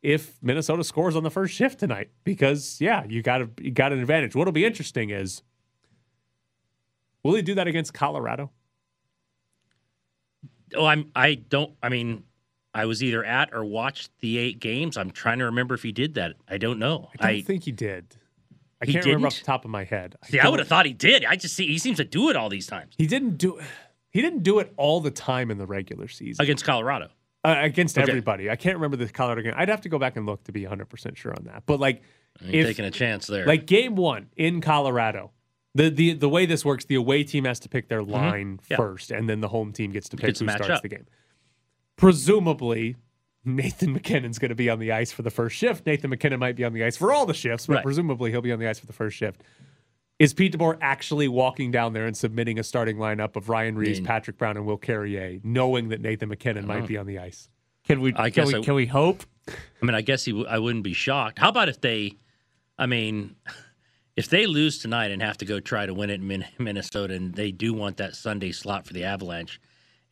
[0.02, 3.94] if Minnesota scores on the first shift tonight because yeah, you got a, you got
[3.94, 4.36] an advantage.
[4.36, 5.44] What'll be interesting is
[7.22, 8.50] will he do that against Colorado?
[10.76, 11.12] Oh, I'm.
[11.16, 11.74] I don't.
[11.84, 12.24] I mean,
[12.74, 14.98] I was either at or watched the eight games.
[14.98, 16.36] I'm trying to remember if he did that.
[16.48, 17.10] I don't know.
[17.20, 18.16] I don't think he did.
[18.82, 19.44] I He can't remember off didn't?
[19.44, 20.16] the top of my head.
[20.26, 20.40] see.
[20.40, 21.24] I would have thought he did.
[21.26, 23.60] I just see he seems to do it all these times He didn't do
[24.10, 27.10] he didn't do it all the time in the regular season against Colorado.
[27.44, 28.10] uh, against Okay.
[28.10, 28.50] everybody.
[28.50, 29.54] I can't remember the Colorado game.
[29.56, 31.64] I'd have to go back and look to be 100% sure on that.
[31.68, 32.02] But like
[32.42, 33.46] You're if taking a chance there.
[33.46, 35.32] like game 1 in Colorado,
[35.76, 38.66] the the the way this works, the away team has to pick their line Mm-hmm.
[38.72, 38.78] Yeah.
[38.78, 40.82] first and then the home team gets to pick Gets to who match starts up.
[40.82, 41.06] the game.
[41.98, 42.96] Presumably
[43.44, 45.86] Nathan MacKinnon's going to be on the ice for the first shift.
[45.86, 47.84] Nathan MacKinnon might be on the ice for all the shifts, but Right.
[47.84, 49.42] presumably he'll be on the ice for the first shift.
[50.20, 54.00] Is Pete DeBoer actually walking down there and submitting a starting lineup of Ryan Reaves,
[54.00, 57.50] Patrick Brown, and Will Carrier, knowing that Nathan MacKinnon might be on the ice?
[57.84, 58.14] Can we?
[58.16, 58.60] I can guess we?
[58.60, 59.24] I- can we hope?
[59.48, 60.46] I mean, I guess he.
[60.48, 61.40] I wouldn't be shocked.
[61.40, 62.14] How about if they?
[62.78, 63.36] I mean,
[64.16, 67.34] if they lose tonight and have to go try to win it in Minnesota, and
[67.34, 69.60] they do want that Sunday slot for the Avalanche,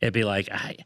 [0.00, 0.76] it'd be like I.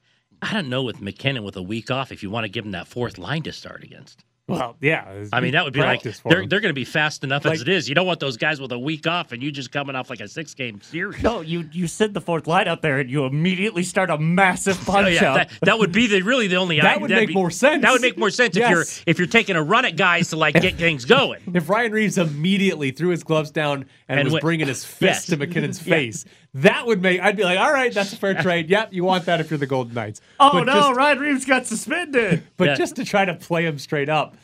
[0.43, 2.73] I don't know with MacKinnon with a week off if you want to give him
[2.73, 4.25] that fourth line to start against.
[4.47, 5.25] Well, yeah.
[5.33, 7.63] I mean, that would be like they're they're going to be fast enough Like- as
[7.63, 7.89] it is.
[7.89, 10.21] You don't want those guys with a week off and you just coming off like
[10.21, 11.23] a six game series.
[11.23, 14.79] No, you you send the fourth line out there and you immediately start a massive
[14.87, 15.37] Oh, punch yeah, up.
[15.49, 16.79] that, that would be the really the only.
[16.81, 17.81] That would that'd make be- more sense.
[17.83, 20.37] That would make more sense if you're if you're taking a run at guys to
[20.37, 21.41] like get things going.
[21.55, 25.25] If Ryan Reaves immediately threw his gloves down and, And was went- bringing his Yes.
[25.25, 28.35] fist to MacKinnon's face, that would make I'd be like, all right, that's a fair
[28.43, 28.71] trade.
[28.71, 30.21] Yep, you want that if you're the Golden Knights.
[30.41, 32.43] oh But no, just- Ryan Reaves got suspended.
[32.57, 32.75] But Yeah.
[32.77, 34.37] just to try to play him straight up,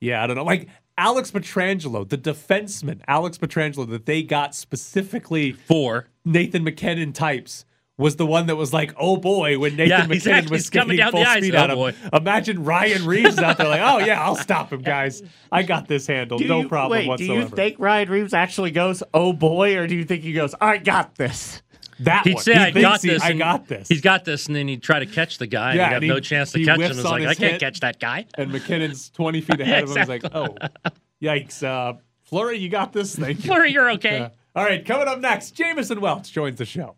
[0.00, 0.44] yeah, I don't know.
[0.44, 7.64] Like Alex Pietrangelo, the defenseman, Alex Pietrangelo, that they got specifically for Nathan MacKinnon types.
[7.98, 10.54] Was the one that was like, oh boy, when Nathan Yeah, MacKinnon exactly.
[10.54, 11.42] was coming down full the ice.
[11.42, 11.76] speed Oh, at him.
[11.76, 11.94] boy.
[12.12, 15.20] Imagine Ryan Reaves out there like, oh yeah, I'll stop him, guys.
[15.52, 17.34] I got this handled, Do no you- problem wait, whatsoever.
[17.34, 20.54] Do you think Ryan Reaves actually goes, "Oh boy," or do you think he goes,
[20.60, 21.60] "I got this"?
[22.00, 22.42] that He'd one?
[22.44, 23.88] say, He "I got he- this." I got this.
[23.88, 25.74] He's got this, and then he'd try to catch the guy.
[25.74, 26.90] Yeah, and he'd have and no chance to catch him.
[26.92, 28.26] It's like I can't catch that guy.
[28.36, 29.96] and MacKinnon's 20 feet ahead of him.
[29.98, 30.54] He's like, oh,
[31.20, 31.64] yikes.
[31.64, 33.16] Uh, Fleury, you got this?
[33.16, 33.50] Thank you.
[33.50, 34.30] Fleury, you're okay.
[34.54, 36.94] All right, coming up next, Jamison Welch joins the show.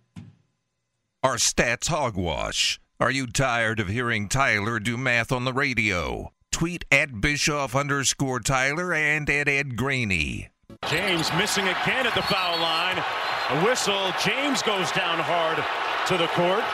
[1.23, 2.81] Our stats hogwash.
[2.99, 6.33] Are you tired of hearing Tyler do math on the radio?
[6.51, 10.49] Tweet at Bischoff underscore Tyler and at Ed Graney.
[10.89, 12.97] James missing again at the foul line.
[13.51, 14.13] A whistle.
[14.25, 15.61] James goes down hard
[16.09, 16.65] to the court.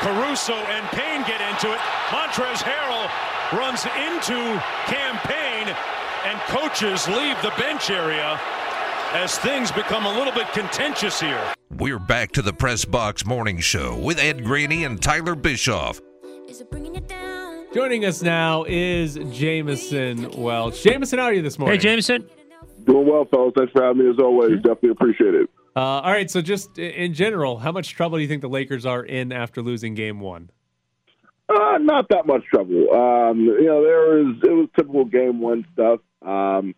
[0.00, 1.80] Caruso and Payne get into it.
[2.08, 3.04] Montrezl Harrell
[3.52, 4.40] runs into
[4.88, 5.76] Cam Payne,
[6.24, 8.40] and coaches leave the bench area
[9.12, 11.52] as things become a little bit contentious here.
[11.78, 16.00] We're back to the Press Box Morning Show with Ed Graney and Tyler Bischoff.
[17.74, 20.82] Joining us now is Jamison Welch.
[20.82, 21.78] Jamison, how are you this morning?
[21.78, 22.28] Hey, Jameson.
[22.84, 23.52] Doing well, fellas.
[23.56, 24.56] Thanks for having me as always.
[24.56, 25.50] Definitely appreciate it.
[25.76, 28.84] Uh, all right, so just in general, how much trouble do you think the Lakers
[28.84, 30.50] are in after losing game one?
[31.48, 32.92] Uh, not that much trouble.
[32.92, 36.00] Um, you know, there was it was typical game one stuff.
[36.22, 36.74] Um,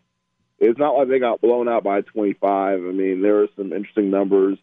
[0.59, 2.79] it's not like they got blown out by 25.
[2.79, 4.57] I mean, there are some interesting numbers.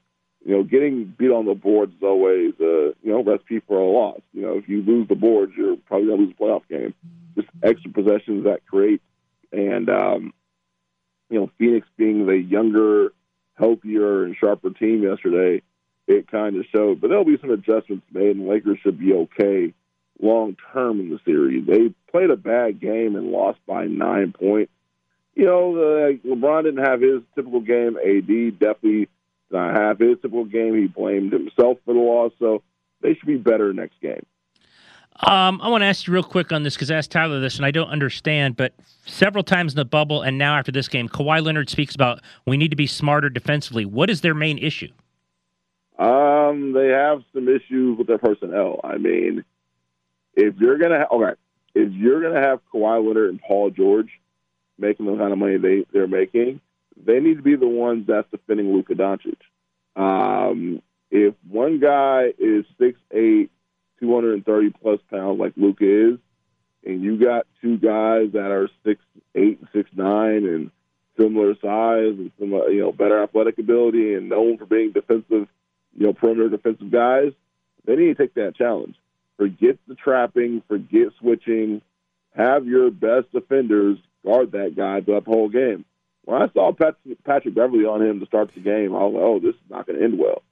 [0.44, 3.86] You know, getting beat on the boards is always a you know recipe for a
[3.86, 4.20] loss.
[4.32, 6.94] You know, if you lose the boards, you're probably gonna lose a playoff game.
[7.36, 9.00] Just extra possessions that create,
[9.52, 10.34] and um,
[11.30, 13.12] you know, Phoenix being the younger,
[13.54, 15.62] healthier and sharper team yesterday,
[16.08, 17.00] it kind of showed.
[17.00, 19.72] But there'll be some adjustments made, and Lakers should be okay
[20.20, 21.66] long term in the series.
[21.66, 24.72] They played a bad game and lost by nine points.
[25.34, 27.96] You know, uh, LeBron didn't have his typical game.
[27.96, 29.08] AD definitely
[29.50, 30.74] not have his typical game.
[30.76, 32.62] He blamed himself for the loss, so
[33.00, 34.24] they should be better next game.
[35.20, 37.56] Um, I want to ask you real quick on this because I asked Tyler this
[37.56, 38.72] and I don't understand, but
[39.06, 42.56] several times in the bubble and now after this game, Kawhi Leonard speaks about we
[42.56, 43.84] need to be smarter defensively.
[43.84, 44.88] What is their main issue?
[45.98, 48.80] Um, they have some issues with their personnel.
[48.82, 49.44] I mean,
[50.34, 51.38] if you're gonna okay,
[51.74, 54.08] if you're gonna have Kawhi Leonard and Paul George
[54.78, 56.60] making the kind of money they they're making,
[56.96, 59.36] they need to be the ones that's defending Luka Doncic.
[59.96, 63.50] Um, if one guy is six eight
[64.00, 66.18] 230 plus pounds like Luka is,
[66.84, 69.00] and you got two guys that are six
[69.34, 70.70] eight and six nine and
[71.18, 75.48] similar size and some you know better athletic ability and known for being defensive,
[75.94, 77.32] you know perimeter defensive guys,
[77.84, 78.96] they need to take that challenge.
[79.36, 81.82] Forget the trapping, forget switching.
[82.34, 85.84] Have your best defenders guard that guy throughout the whole game.
[86.24, 89.22] When I saw Patrick, Patrick Beverley on him to start the game, I was like,
[89.22, 90.42] "Oh, this is not going to end well."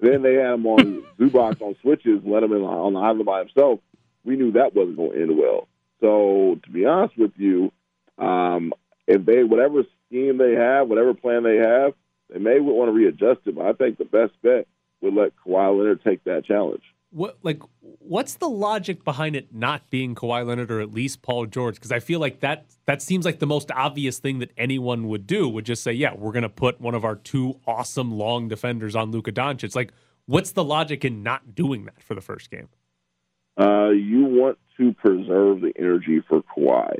[0.00, 3.24] Then they had him on Zubac on switches and let him in on the island
[3.24, 3.80] by himself.
[4.24, 5.68] We knew that wasn't going to end well.
[6.00, 7.72] So to be honest with you,
[8.18, 8.72] um,
[9.06, 11.94] if they whatever scheme they have, whatever plan they have,
[12.30, 13.54] they may want to readjust it.
[13.54, 14.66] But I think the best bet
[15.00, 16.82] would let Kawhi Leonard take that challenge.
[17.14, 21.46] What like what's the logic behind it not being Kawhi Leonard or at least Paul
[21.46, 21.76] George?
[21.76, 25.24] Because I feel like that that seems like the most obvious thing that anyone would
[25.24, 28.96] do would just say, yeah, we're gonna put one of our two awesome long defenders
[28.96, 29.76] on Luka Doncic.
[29.76, 29.92] Like,
[30.26, 32.68] what's the logic in not doing that for the first game?
[33.56, 36.96] Uh, you want to preserve the energy for Kawhi.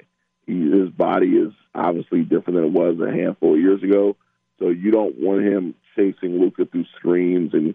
[0.47, 4.17] He, his body is obviously different than it was a handful of years ago,
[4.61, 7.75] so you don't want him chasing Luka through screens and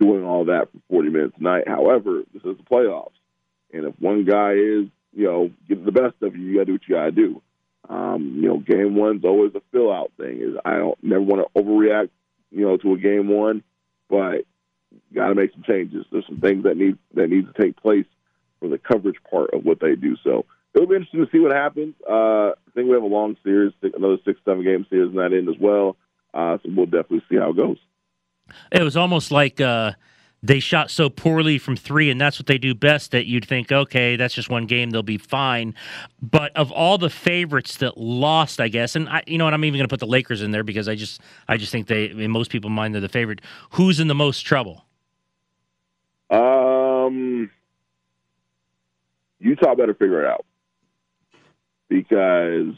[0.00, 1.68] doing all that for 40 minutes a night.
[1.68, 3.10] However, this is the playoffs.
[3.72, 6.64] And if one guy is, you know, getting the best of you, you got to
[6.66, 7.42] do what you got to do.
[7.88, 10.40] Um, you know, game one's always a fill out thing.
[10.40, 12.10] Is I don't never want to overreact,
[12.50, 13.62] you know, to a game one,
[14.08, 14.44] but
[15.14, 16.04] got to make some changes.
[16.10, 18.06] There's some things that need that need to take place
[18.60, 20.16] for the coverage part of what they do.
[20.24, 21.94] So it'll be interesting to see what happens.
[22.08, 25.32] Uh, I think we have a long series, another six, seven game series in that
[25.32, 25.96] end as well.
[26.34, 27.78] Uh, so we'll definitely see how it goes.
[28.72, 29.92] It was almost like uh,
[30.42, 33.10] they shot so poorly from three, and that's what they do best.
[33.10, 35.74] That you'd think, okay, that's just one game; they'll be fine.
[36.20, 39.64] But of all the favorites that lost, I guess, and I, you know what, I'm
[39.64, 42.06] even going to put the Lakers in there because I just, I just think they,
[42.06, 43.40] in most people's mind, they're the favorite.
[43.70, 44.84] Who's in the most trouble?
[46.30, 47.50] Um,
[49.38, 50.44] Utah better figure it out
[51.88, 52.74] because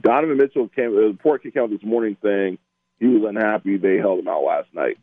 [0.00, 0.94] Donovan Mitchell came.
[0.94, 2.58] The report came out this morning saying
[3.02, 4.96] he was unhappy they held him out last night.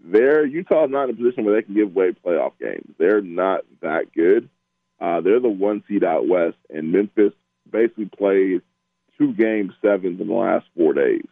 [0.00, 2.94] They're Utah's not in a position where they can give away playoff games.
[2.98, 4.48] They're not that good.
[4.98, 7.34] Uh, they're the one seed out west, and Memphis
[7.70, 8.62] basically played
[9.18, 11.26] two game sevens in the last four days.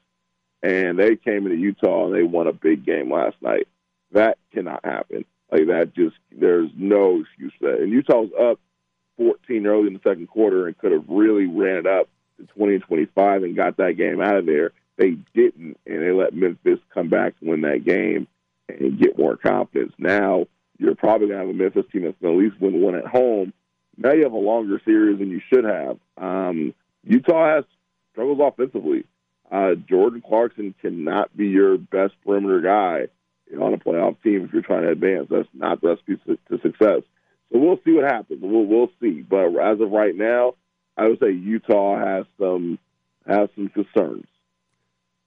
[0.63, 3.67] And they came into Utah and they won a big game last night.
[4.13, 5.25] That cannot happen.
[5.51, 7.81] Like that just there's no excuse for that.
[7.81, 8.61] And Utah was up
[9.17, 12.75] 14 early in the second quarter and could have really ran it up to 20
[12.75, 14.73] and 25 and got that game out of there.
[14.97, 18.29] They didn't, and they let Memphis come back to win that game
[18.69, 19.93] and get more confidence.
[19.99, 20.47] Now
[20.79, 22.95] you're probably going to have a Memphis team that's going to at least win one
[22.95, 23.53] at home.
[23.97, 25.99] Now you have a longer series than you should have.
[26.17, 27.65] Um, Utah has
[28.13, 29.05] struggles offensively.
[29.51, 33.09] Uh, Jordan Clarkson cannot be your best perimeter guy
[33.61, 35.29] on a playoff team if you're trying to advance.
[35.31, 37.03] That's not the recipe to success.
[37.53, 38.41] So we'll see what happens.
[38.43, 39.21] We'll we'll see.
[39.23, 40.55] But as of right now,
[40.97, 42.79] I would say Utah has some
[43.29, 44.27] has some concerns.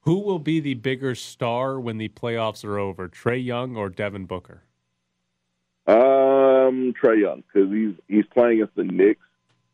[0.07, 4.25] Who will be the bigger star when the playoffs are over, Trae Young or Devin
[4.25, 4.63] Booker?
[5.85, 9.25] Um, Trae Young because he's he's playing against the Knicks,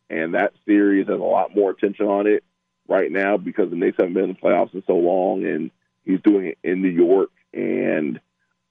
[0.10, 2.44] and that series has a lot more attention on it
[2.88, 5.70] right now because the Knicks haven't been in the playoffs in so long, and
[6.04, 7.30] he's doing it in New York.
[7.54, 8.20] And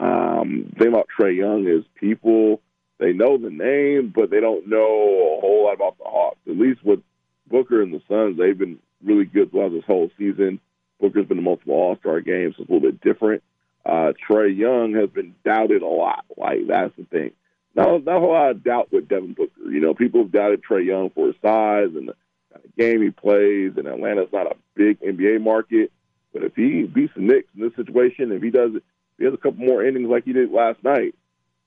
[0.00, 2.60] um, the thing about Trae Young is people
[2.98, 6.40] they know the name, but they don't know a whole lot about the Hawks.
[6.48, 7.02] At least with
[7.48, 10.58] Booker and the Suns, they've been really good throughout this whole season.
[11.02, 13.42] Booker's been to multiple All Star games, it's a little bit different.
[13.84, 16.24] Uh, Trae Young has been doubted a lot.
[16.36, 17.32] Like that's the thing.
[17.74, 19.70] Not, not a whole lot of doubt with Devin Booker.
[19.70, 22.14] You know, people have doubted Trae Young for his size and the
[22.52, 23.72] kind of game he plays.
[23.76, 25.90] And Atlanta's not a big NBA market,
[26.32, 28.82] but if he beats the Knicks in this situation, if he does, if
[29.18, 31.16] he has a couple more innings like he did last night,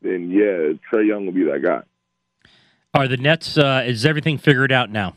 [0.01, 1.81] then yeah, Trae Young will be that guy.
[2.93, 3.57] Are the Nets?
[3.57, 5.15] Uh, is everything figured out now?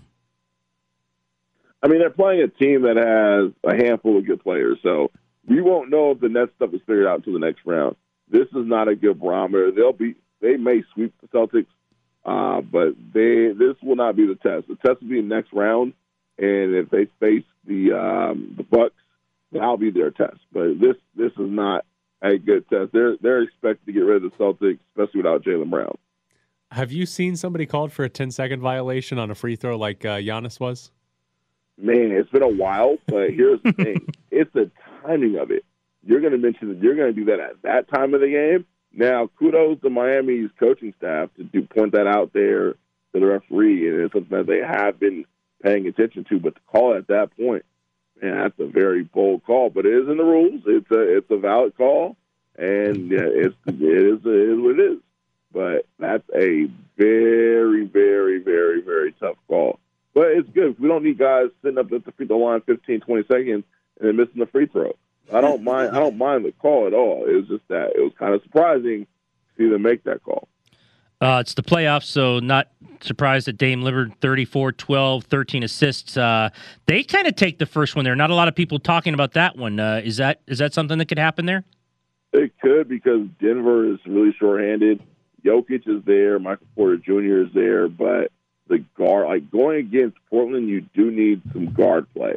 [1.83, 5.11] I mean, they're playing a team that has a handful of good players, so
[5.47, 7.97] we won't know if the Nets stuff is figured out until the next round.
[8.31, 9.71] This is not a good barometer.
[9.71, 11.67] They'll be they may sweep the Celtics,
[12.25, 14.69] uh, but they this will not be the test.
[14.69, 15.95] The test will be next round,
[16.39, 19.01] and if they face the um, the Bucks,
[19.53, 20.39] that'll be their test.
[20.53, 21.85] But this this is not
[22.21, 22.93] a good test.
[22.93, 25.97] They're they're expected to get rid of the Celtics, especially without Jaylen Brown.
[26.73, 30.05] Have you seen somebody called for a 10 second violation on a free throw like
[30.05, 30.91] uh, Giannis was?
[31.81, 34.71] Man, it's been a while, but here's the thing: it's the
[35.03, 35.65] timing of it.
[36.05, 38.29] You're going to mention that you're going to do that at that time of the
[38.29, 38.67] game.
[38.93, 42.79] Now, kudos to Miami's coaching staff to do point that out there to
[43.13, 45.25] the referee, and it's something that they have been
[45.63, 46.41] paying attention to.
[46.41, 47.65] But to call it at that point,
[48.21, 49.71] man, that's a very bold call.
[49.71, 50.63] But it is in the rules.
[50.67, 52.17] It's a it's a valid call,
[52.57, 54.99] and yeah, it's it is it is what it is.
[55.53, 59.79] But that's a very very very very tough call.
[60.15, 60.79] But it's good.
[60.79, 63.65] We don't need guys sitting up at the free throw line 15, 20 seconds
[64.01, 64.93] and then missing the free throw.
[65.33, 65.95] I don't mind.
[65.95, 67.27] I don't mind the call at all.
[67.29, 70.49] It was just that it was kind of surprising to see them make that call.
[71.21, 72.69] Uh, it's the playoffs, so not
[73.01, 76.17] surprised that Dame Lillard 34, 12, 13 assists.
[76.17, 76.49] Uh,
[76.87, 78.15] they kind of take the first one there.
[78.15, 79.81] Not a lot of people talking about that one.
[79.81, 81.65] Uh, is that is that something that could happen there?
[82.33, 85.03] It could because Denver is really shorthanded.
[85.45, 87.43] Jokic is there, Michael Porter Jr.
[87.47, 88.31] is there, but
[88.69, 92.37] the guard, like going against Portland, you do need some guard play.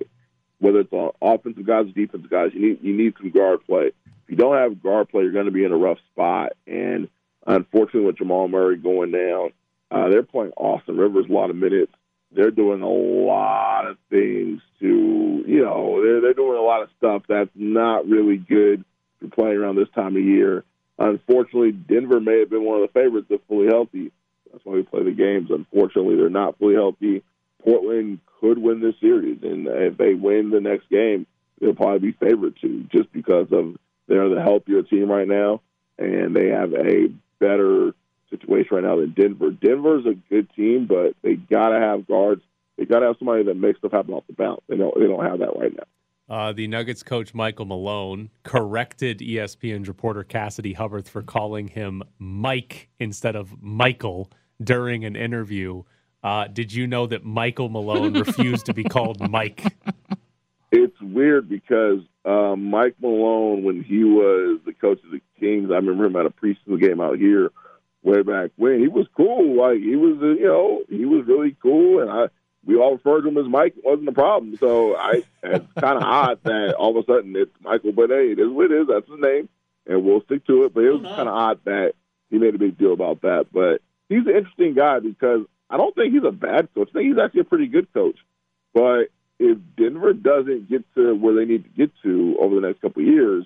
[0.59, 3.87] Whether it's offensive guys or defensive guys, you need you need some guard play.
[3.87, 6.53] If you don't have guard play, you're going to be in a rough spot.
[6.67, 7.09] And
[7.45, 9.51] unfortunately, with Jamal Murray going down,
[9.89, 11.91] uh, they're playing Austin Rivers a lot of minutes.
[12.31, 16.89] They're doing a lot of things to, you know, they're they're doing a lot of
[16.97, 18.85] stuff that's not really good
[19.19, 20.63] for playing around this time of year.
[20.97, 24.11] Unfortunately, Denver may have been one of the favorites if fully healthy.
[24.51, 25.49] That's why we play the games.
[25.49, 27.23] Unfortunately, they're not fully healthy.
[27.63, 31.25] Portland could win this series, and if they win the next game,
[31.59, 33.75] they'll probably be favored to just because of
[34.07, 35.61] they're the healthier team right now,
[35.97, 37.07] and they have a
[37.39, 37.93] better
[38.29, 39.51] situation right now than Denver.
[39.51, 42.41] Denver's a good team, but they gotta have guards.
[42.77, 44.61] They gotta have somebody that makes stuff happen off the bounce.
[44.67, 44.93] They don't.
[44.99, 45.83] They don't have that right now.
[46.31, 52.01] Uh, the Nuggets coach Michael Malone corrected E ESPN's reporter Cassidy Hubbarth for calling him
[52.19, 54.31] Mike instead of Michael
[54.63, 55.83] during an interview.
[56.23, 59.73] Uh, did you know that Michael Malone refused to be called Mike?
[60.73, 65.75] It's weird because um, Mike Malone, when he was the coach of the Kings, I
[65.75, 67.51] remember him at a preseason game out here
[68.03, 68.79] way back when.
[68.79, 72.27] He was cool, like he was, uh, you know, he was really cool, and I
[72.65, 73.75] we all referred to him as Mike.
[73.75, 74.55] It wasn't a problem.
[74.57, 78.31] So I it's kind of odd that all of a sudden it's Michael, but hey,
[78.31, 78.87] it is what it is.
[78.87, 79.49] That's his name,
[79.87, 80.73] and we'll stick to it.
[80.73, 81.93] But it was kind of odd that
[82.29, 83.47] he made a big deal about that.
[83.51, 86.89] But he's an interesting guy because I don't think he's a bad coach.
[86.91, 88.17] I think he's actually a pretty good coach.
[88.73, 89.07] But
[89.39, 93.01] if Denver doesn't get to where they need to get to over the next couple
[93.01, 93.45] of years,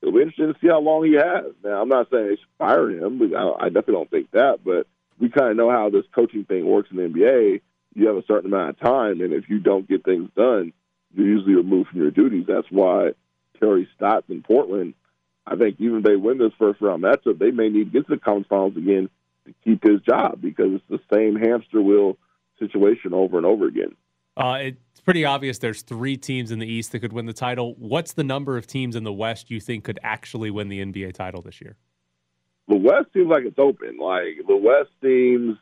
[0.00, 1.52] it'll be interesting to see how long he has.
[1.62, 4.60] Now, I'm not saying they should fire him, I, I definitely don't think that.
[4.64, 4.86] But
[5.18, 7.60] we kind of know how this coaching thing works in the NBA.
[7.94, 10.72] You have a certain amount of time, and if you don't get things done,
[11.14, 12.46] you're usually removed from your duties.
[12.46, 13.10] That's why
[13.58, 14.94] Terry Stotts in Portland,
[15.46, 18.06] I think even if they win this first round matchup, they may need to get
[18.06, 19.10] to the conference finals again
[19.46, 22.16] to keep his job because it's the same hamster wheel
[22.58, 23.94] situation over and over again.
[24.36, 27.74] Uh, it's pretty obvious there's three teams in the East that could win the title.
[27.78, 31.14] What's the number of teams in the West you think could actually win the NBA
[31.14, 31.76] title this year?
[32.68, 33.98] The West seems like it's open.
[33.98, 35.58] Like the West seems,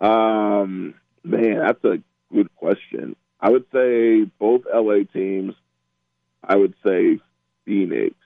[0.00, 2.02] um, man, that's a
[2.34, 3.14] good question.
[3.40, 5.54] I would say both LA teams.
[6.44, 7.20] I would say
[7.64, 8.16] Phoenix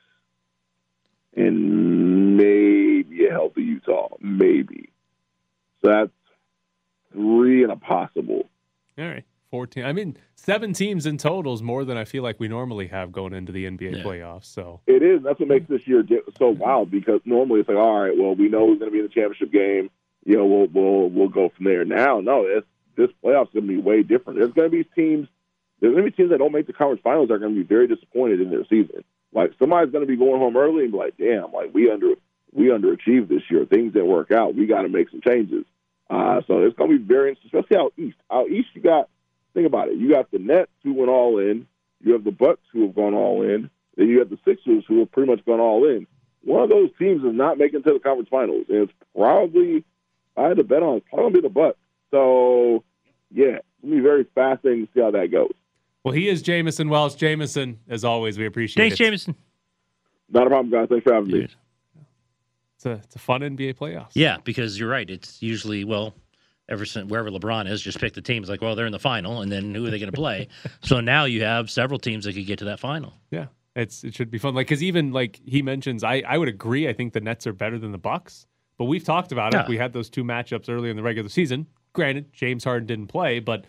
[1.36, 4.90] and maybe a healthy Utah, maybe.
[5.82, 6.10] So that's
[7.12, 8.48] three and a possible.
[8.98, 9.24] All right.
[9.50, 9.84] 14.
[9.84, 13.12] I mean, seven teams in total is more than I feel like we normally have
[13.12, 14.46] going into the NBA playoffs.
[14.46, 15.22] So It is.
[15.22, 16.04] That's what makes this year
[16.38, 18.98] so wild because normally it's like, all right, well, we know who's going to be
[18.98, 19.90] in the championship game.
[20.24, 21.84] You know, we'll we'll we'll go from there.
[21.84, 24.38] Now, no, it's, this playoffs going to be way different.
[24.38, 25.28] There's going to be teams.
[25.80, 27.60] There's going to be teams that don't make the conference finals that are going to
[27.60, 29.04] be very disappointed in their season.
[29.32, 32.14] Like somebody's going to be going home early and be like, damn, like we under
[32.52, 33.66] we underachieved this year.
[33.66, 34.54] Things didn't work out.
[34.54, 35.64] We got to make some changes.
[36.08, 38.16] Uh, so it's going to be very interesting, especially out east.
[38.30, 39.08] Out east, you got
[39.54, 39.96] think about it.
[39.96, 41.66] You got the Nets who went all in.
[42.02, 43.70] You have the Bucks who have gone all in.
[43.96, 46.06] Then you have the Sixers who have pretty much gone all in.
[46.44, 49.84] One of those teams is not making to the conference finals, and it's probably
[50.36, 51.78] I had to bet on it's probably gonna be the Bucks.
[52.10, 52.84] So
[53.32, 55.54] yeah, it's gonna be very fascinating to see how that goes.
[56.06, 57.16] Well, he is Jamison Wells.
[57.16, 58.90] Jamison, as always, we appreciate it.
[58.90, 59.04] Thanks, it.
[59.04, 59.34] Jameson.
[60.30, 60.86] Not a problem, guys.
[60.88, 61.48] Thanks for having me.
[62.76, 64.12] It's a, it's a fun NBA playoffs.
[64.14, 65.10] Yeah, because you're right.
[65.10, 66.14] It's usually well,
[66.68, 68.48] ever since wherever LeBron is, just pick the teams.
[68.48, 70.46] Like, well, they're in the final, and then who are they going to play?
[70.80, 73.14] so now you have several teams that could get to that final.
[73.32, 73.46] Yeah.
[73.74, 74.54] It's it should be fun.
[74.54, 76.88] Like because even like he mentions, I I would agree.
[76.88, 78.46] I think the Nets are better than the Bucks,
[78.78, 79.66] but we've talked about it.
[79.68, 81.66] We had those two matchups early in the regular season.
[81.92, 83.64] Granted, James Harden didn't play, but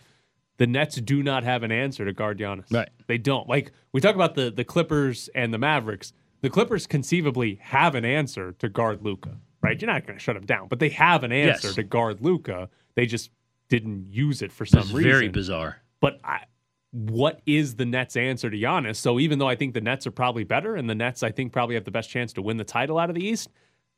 [0.58, 2.72] the Nets do not have an answer to guard Giannis.
[2.72, 2.88] Right.
[3.06, 3.48] They don't.
[3.48, 6.12] Like we talk about the the Clippers and the Mavericks.
[6.42, 9.36] The Clippers conceivably have an answer to guard Luka.
[9.62, 9.80] Right.
[9.80, 11.74] You're not going to shut him down, but they have an answer Yes.
[11.76, 12.68] to guard Luka.
[12.94, 13.30] They just
[13.68, 15.02] didn't use it for some reason.
[15.02, 15.78] very bizarre.
[16.00, 16.44] But I,
[16.92, 18.96] what is the Nets' answer to Giannis?
[18.96, 21.52] So even though I think the Nets are probably better, and the Nets I think
[21.52, 23.50] probably have the best chance to win the title out of the East,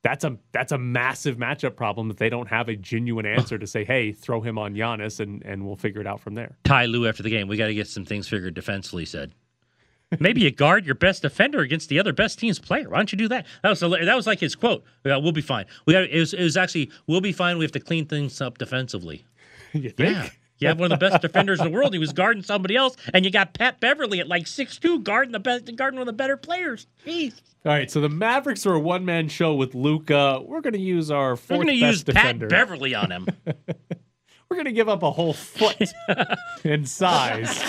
[0.03, 3.67] that's a that's a massive matchup problem that they don't have a genuine answer to
[3.67, 6.57] say, hey, throw him on Giannis and and we'll figure it out from there.
[6.65, 7.49] Ty Lue after the game.
[7.49, 9.05] We got to get some things figured defensively.
[9.05, 9.33] Said
[10.19, 12.89] maybe you guard your best defender against the other best team's player.
[12.89, 13.47] Why don't you do that?
[13.63, 14.85] That was a, that was like his quote.
[15.05, 15.67] We'll be fine.
[15.87, 17.59] We got it was, it was actually we'll be fine.
[17.59, 19.25] We have to clean things up defensively.
[19.73, 20.17] you think?
[20.17, 20.29] Yeah.
[20.61, 21.93] You have one of the best defenders in the world.
[21.93, 25.33] He was guarding somebody else, and you got Pat Beverley at like six two guarding
[25.33, 26.87] the best, guarding one of the better players.
[27.07, 27.41] Jeez.
[27.65, 30.41] All right, so the Mavericks are a one man show with Luka.
[30.45, 32.47] We're going to use our fourth We're fourth going to best use defender.
[32.47, 33.27] Pat Beverley on him.
[34.49, 35.81] We're going to give up a whole foot
[36.65, 37.63] in size.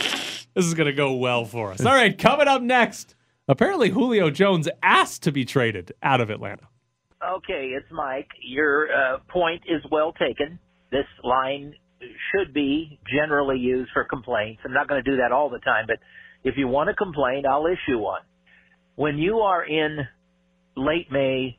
[0.55, 1.85] This is going to go well for us.
[1.85, 3.15] All right, coming up next.
[3.47, 6.67] Apparently, Julio Jones asked to be traded out of Atlanta.
[7.23, 8.29] Okay, it's Mike.
[8.41, 10.57] Your uh, point is well taken.
[10.91, 11.75] This line
[12.31, 14.61] should be generally used for complaints.
[14.65, 15.97] I'm not going to do that all the time, but
[16.43, 18.21] if you want to complain, I'll issue one.
[18.95, 19.99] When you are in
[20.75, 21.57] late May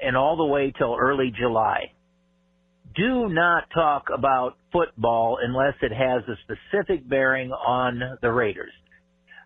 [0.00, 1.92] and all the way till early July,
[2.94, 8.72] do not talk about football unless it has a specific bearing on the Raiders.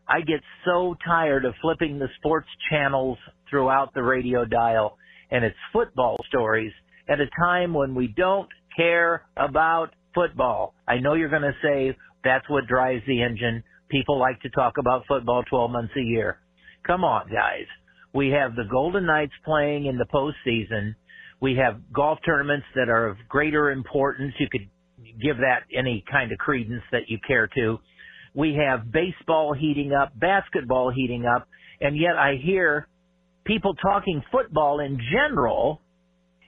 [0.09, 3.19] I get so tired of flipping the sports channels
[3.51, 4.99] throughout the radio dial
[5.31, 6.73] and it's football stories
[7.09, 10.75] at a time when we don't care about football.
[10.89, 13.63] I know you're going to say that's what drives the engine.
[13.89, 16.39] People like to talk about football 12 months a year.
[16.85, 17.67] Come on, guys.
[18.13, 20.97] We have the Golden Knights playing in the postseason.
[21.41, 24.33] We have golf tournaments that are of greater importance.
[24.41, 24.69] You could
[25.23, 27.79] give that any kind of credence that you care to.
[28.35, 31.47] We have baseball heating up, basketball heating up,
[31.81, 32.89] and yet I hear
[33.45, 35.81] people talking football in general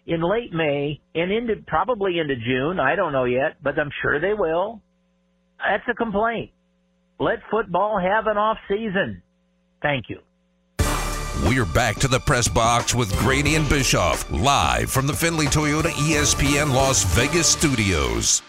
[0.09, 2.81] in late May and into probably into June.
[2.81, 4.81] I don't know yet, but I'm sure they will.
[5.59, 6.51] That's a complaint.
[7.21, 9.23] Let football have an off season.
[9.83, 10.21] Thank you.
[11.45, 15.91] We're back to the press box with Graney and Bischoff, live from the Findlay Toyota
[15.91, 18.43] ESPN Las Vegas studios.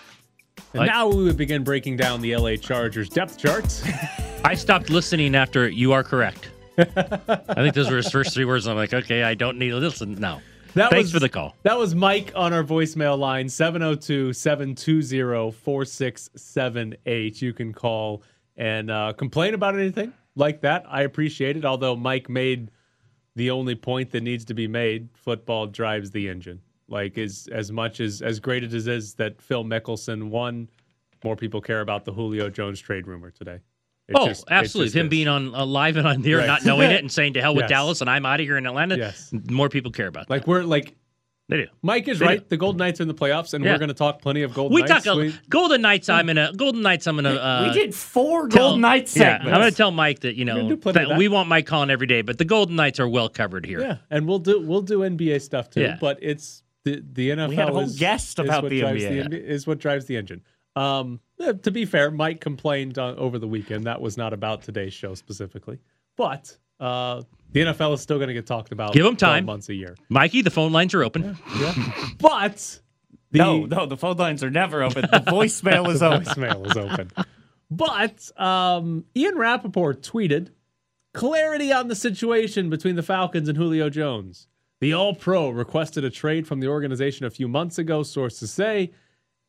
[0.74, 3.84] And now we would begin breaking down the LA Chargers depth charts.
[4.46, 6.50] I stopped listening after you are correct.
[6.78, 8.66] I think those were his first three words.
[8.66, 10.42] I'm like, okay, I don't need to listen now.
[10.76, 11.56] That Thanks was, for the call.
[11.64, 17.42] That was Mike on our voicemail line 702 720 4678.
[17.42, 18.24] You can call
[18.58, 20.86] and uh, complain about anything like that.
[20.88, 21.66] I appreciate it.
[21.66, 22.72] Although Mike made
[23.36, 26.62] the only point that needs to be made football drives the engine.
[26.88, 30.68] Like, is as much as, as great as it is that Phil Mickelson won,
[31.24, 33.60] more people care about the Julio Jones trade rumor today.
[34.10, 34.88] It oh, just- it absolutely.
[34.88, 35.10] just Him is.
[35.10, 36.48] being on uh, live and on here, Right.
[36.48, 37.70] not knowing it, and saying to hell with Yes.
[37.70, 38.98] Dallas, and I'm out of here in Atlanta.
[38.98, 39.32] Yes.
[39.50, 40.34] More people care about that.
[40.34, 40.96] Like, we're like,
[41.48, 41.68] They do.
[41.82, 42.40] Mike is They right.
[42.40, 42.46] do.
[42.50, 43.72] The Golden Knights are in the playoffs, and Yeah.
[43.74, 45.04] we're going to talk plenty of Golden We Knights.
[45.06, 46.08] talk a, We- Golden Knights.
[46.10, 47.08] I'm in a Golden Knights.
[47.08, 47.32] I'm in a.
[47.34, 49.38] Uh, we did four tell- Golden Knights Yeah.
[49.42, 52.38] I'm gonna tell Mike that you know that we want Mike calling every day, but
[52.38, 53.80] the Golden Knights are well covered here.
[53.82, 55.82] Yeah, and we'll do we'll do NBA stuff too.
[55.82, 55.98] Yeah.
[56.00, 57.50] But it's the the NFL.
[57.50, 59.30] We had a whole is, guest about the NBA.
[59.32, 60.42] The, is what drives the engine.
[60.76, 63.86] Um, eh, to be fair, Mike complained on, over the weekend.
[63.86, 65.80] That was not about today's show specifically,
[66.16, 68.94] but uh, the NFL is still going to get talked about.
[68.94, 69.46] Give 12 time.
[69.46, 69.96] months a year.
[70.10, 71.38] Mikey, the phone lines are open.
[71.60, 71.74] Yeah,
[72.20, 72.80] but
[73.32, 75.02] the no, no, the phone lines are never open.
[75.02, 76.26] The voicemail is open.
[76.26, 77.12] voicemail is open.
[77.72, 80.50] But um, Ian Rapoport tweeted
[81.14, 84.48] clarity on the situation between the Falcons and Julio Jones.
[84.80, 88.92] The All Pro requested a trade from the organization a few months ago, sources say,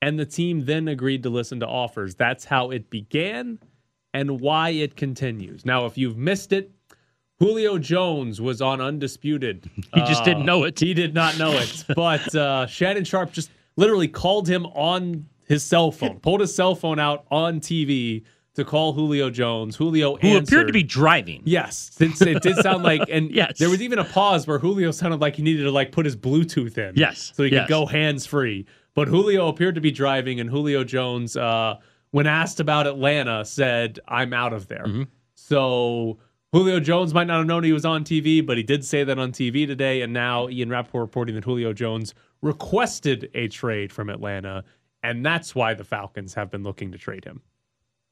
[0.02, 2.14] and the team then agreed to listen to offers.
[2.14, 3.58] That's how it began
[4.14, 5.64] and why it continues.
[5.64, 6.70] Now, if you've missed it,
[7.38, 9.70] Julio Jones was on Undisputed.
[9.94, 10.78] He just didn't know it.
[10.78, 11.84] He did not know it.
[11.96, 16.74] But uh, Shannon Sharpe just literally called him on his cell phone, pulled his cell
[16.74, 18.22] phone out on TV
[18.54, 19.76] to call Julio Jones.
[19.76, 20.48] Julio Who answered.
[20.54, 21.42] appeared to be driving.
[21.44, 23.58] Yes, it, it did sound like, and Yes.
[23.58, 26.16] there was even a pause where Julio sounded like he needed to like put his
[26.16, 27.62] Bluetooth in, Yes, so he yes.
[27.62, 28.66] could go hands free.
[28.94, 31.76] But Julio appeared to be driving, and Julio Jones, uh,
[32.10, 35.02] when asked about Atlanta, said, "I'm out of there." Mm-hmm.
[35.34, 36.18] So
[36.52, 39.18] Julio Jones might not have known he was on TV, but he did say that
[39.18, 40.02] on TV today.
[40.02, 44.64] And now Ian Rapoport reporting that Julio Jones requested a trade from Atlanta,
[45.02, 47.42] and that's why the Falcons have been looking to trade him.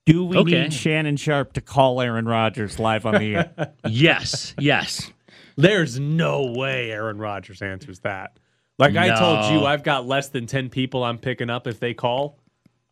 [0.06, 0.62] Do we Okay.
[0.62, 3.72] need Shannon Sharpe to call Aaron Rodgers live on the air?
[3.88, 5.12] yes, yes.
[5.56, 8.38] There's no way Aaron Rodgers answers that.
[8.78, 11.94] Like I told you, I've got less than 10 people I'm picking up if they
[11.94, 12.38] call.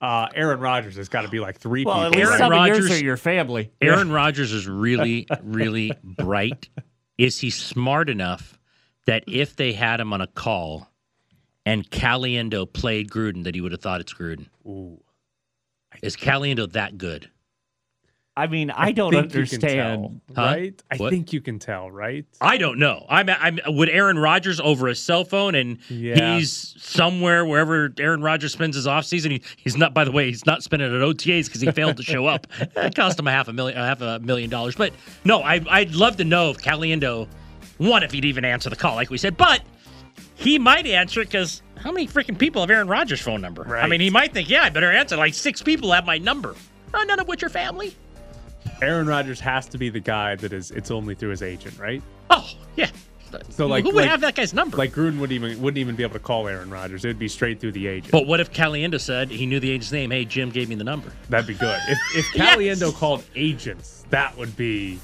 [0.01, 2.27] Uh, Aaron Rodgers has got to be like three well, people.
[2.27, 3.71] Aaron some of Rodgers- are your family.
[3.81, 6.69] Aaron Rodgers is really, really bright.
[7.17, 8.59] Is he smart enough
[9.07, 10.89] that if they had him on a call
[11.65, 14.49] and Caliendo played Gruden, that he would have thought it's Gruden?
[14.67, 15.01] Ooh.
[16.03, 17.31] Is Caliendo that good?
[18.39, 19.63] I mean, I don't think understand.
[19.63, 20.43] tell, Huh?
[20.57, 20.83] right?
[20.91, 21.11] I What?
[21.11, 22.27] think you can tell, right?
[22.39, 23.07] I don't know.
[23.09, 26.37] I'm, I'm would Aaron Rodgers over a cell phone and Yeah.
[26.37, 29.31] he's somewhere wherever Aaron Rodgers spends his offseason.
[29.31, 29.95] He, he's not.
[29.95, 32.47] By the way, he's not spending it at OTAs because he failed to show up.
[32.77, 34.77] It cost him a half a million, a half a million dollars.
[34.77, 34.93] But
[35.25, 37.27] no, I, I'd love to know if Caliendo,
[37.79, 39.63] one, if he'd even answer the call, like we said, but
[40.35, 43.77] he might answer it because how many freaking people have Aaron Rodgers' phone number?
[43.79, 45.17] I mean, he might think, yeah, I better answer.
[45.17, 46.55] Like six people have my number.
[46.93, 47.97] Uh, none of which are family.
[48.83, 50.71] Aaron Rodgers has to be the guy that is.
[50.71, 52.03] It's only through his agent, right?
[52.31, 52.91] Oh, yeah.
[53.51, 54.77] So like, who would like- have that guy's number?
[54.77, 57.05] Like Gruden wouldn't even wouldn't even be able to call Aaron Rodgers.
[57.05, 58.13] It would be straight through the agent.
[58.13, 60.11] But what if Caliendo said he knew the agent's name?
[60.11, 61.13] Hey, Jim gave me the number.
[61.29, 61.79] That'd be good.
[61.89, 62.57] If if Yes.
[62.57, 64.99] Caliendo called agents, that would be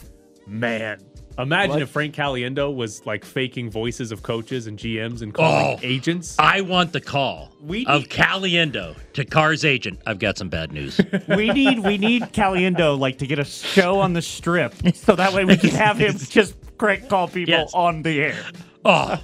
[0.47, 1.01] man.
[1.39, 1.83] Imagine What?
[1.83, 5.81] if Frank Caliendo was like faking voices of coaches and GMs and calling Oh.
[5.83, 6.37] agents.
[6.39, 10.01] I want the call We of need- Caliendo to Carr's agent.
[10.07, 11.01] I've got some bad news.
[11.29, 15.33] We need we need Caliendo like to get a show on the strip so that
[15.33, 17.73] way we can have him just crank call people Yes.
[17.75, 18.45] on the air.
[18.85, 19.21] oh,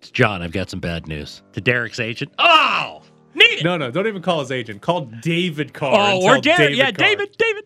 [0.00, 0.42] it's John.
[0.42, 2.32] I've got some bad news to Derek's agent.
[2.38, 3.02] Oh,
[3.34, 3.64] need it.
[3.64, 4.80] No, no, don't even call his agent.
[4.82, 5.94] Call David Carr.
[6.14, 6.76] oh, or tell Derek.
[6.76, 7.06] Yeah, Carr.
[7.08, 7.36] David.
[7.38, 7.64] David.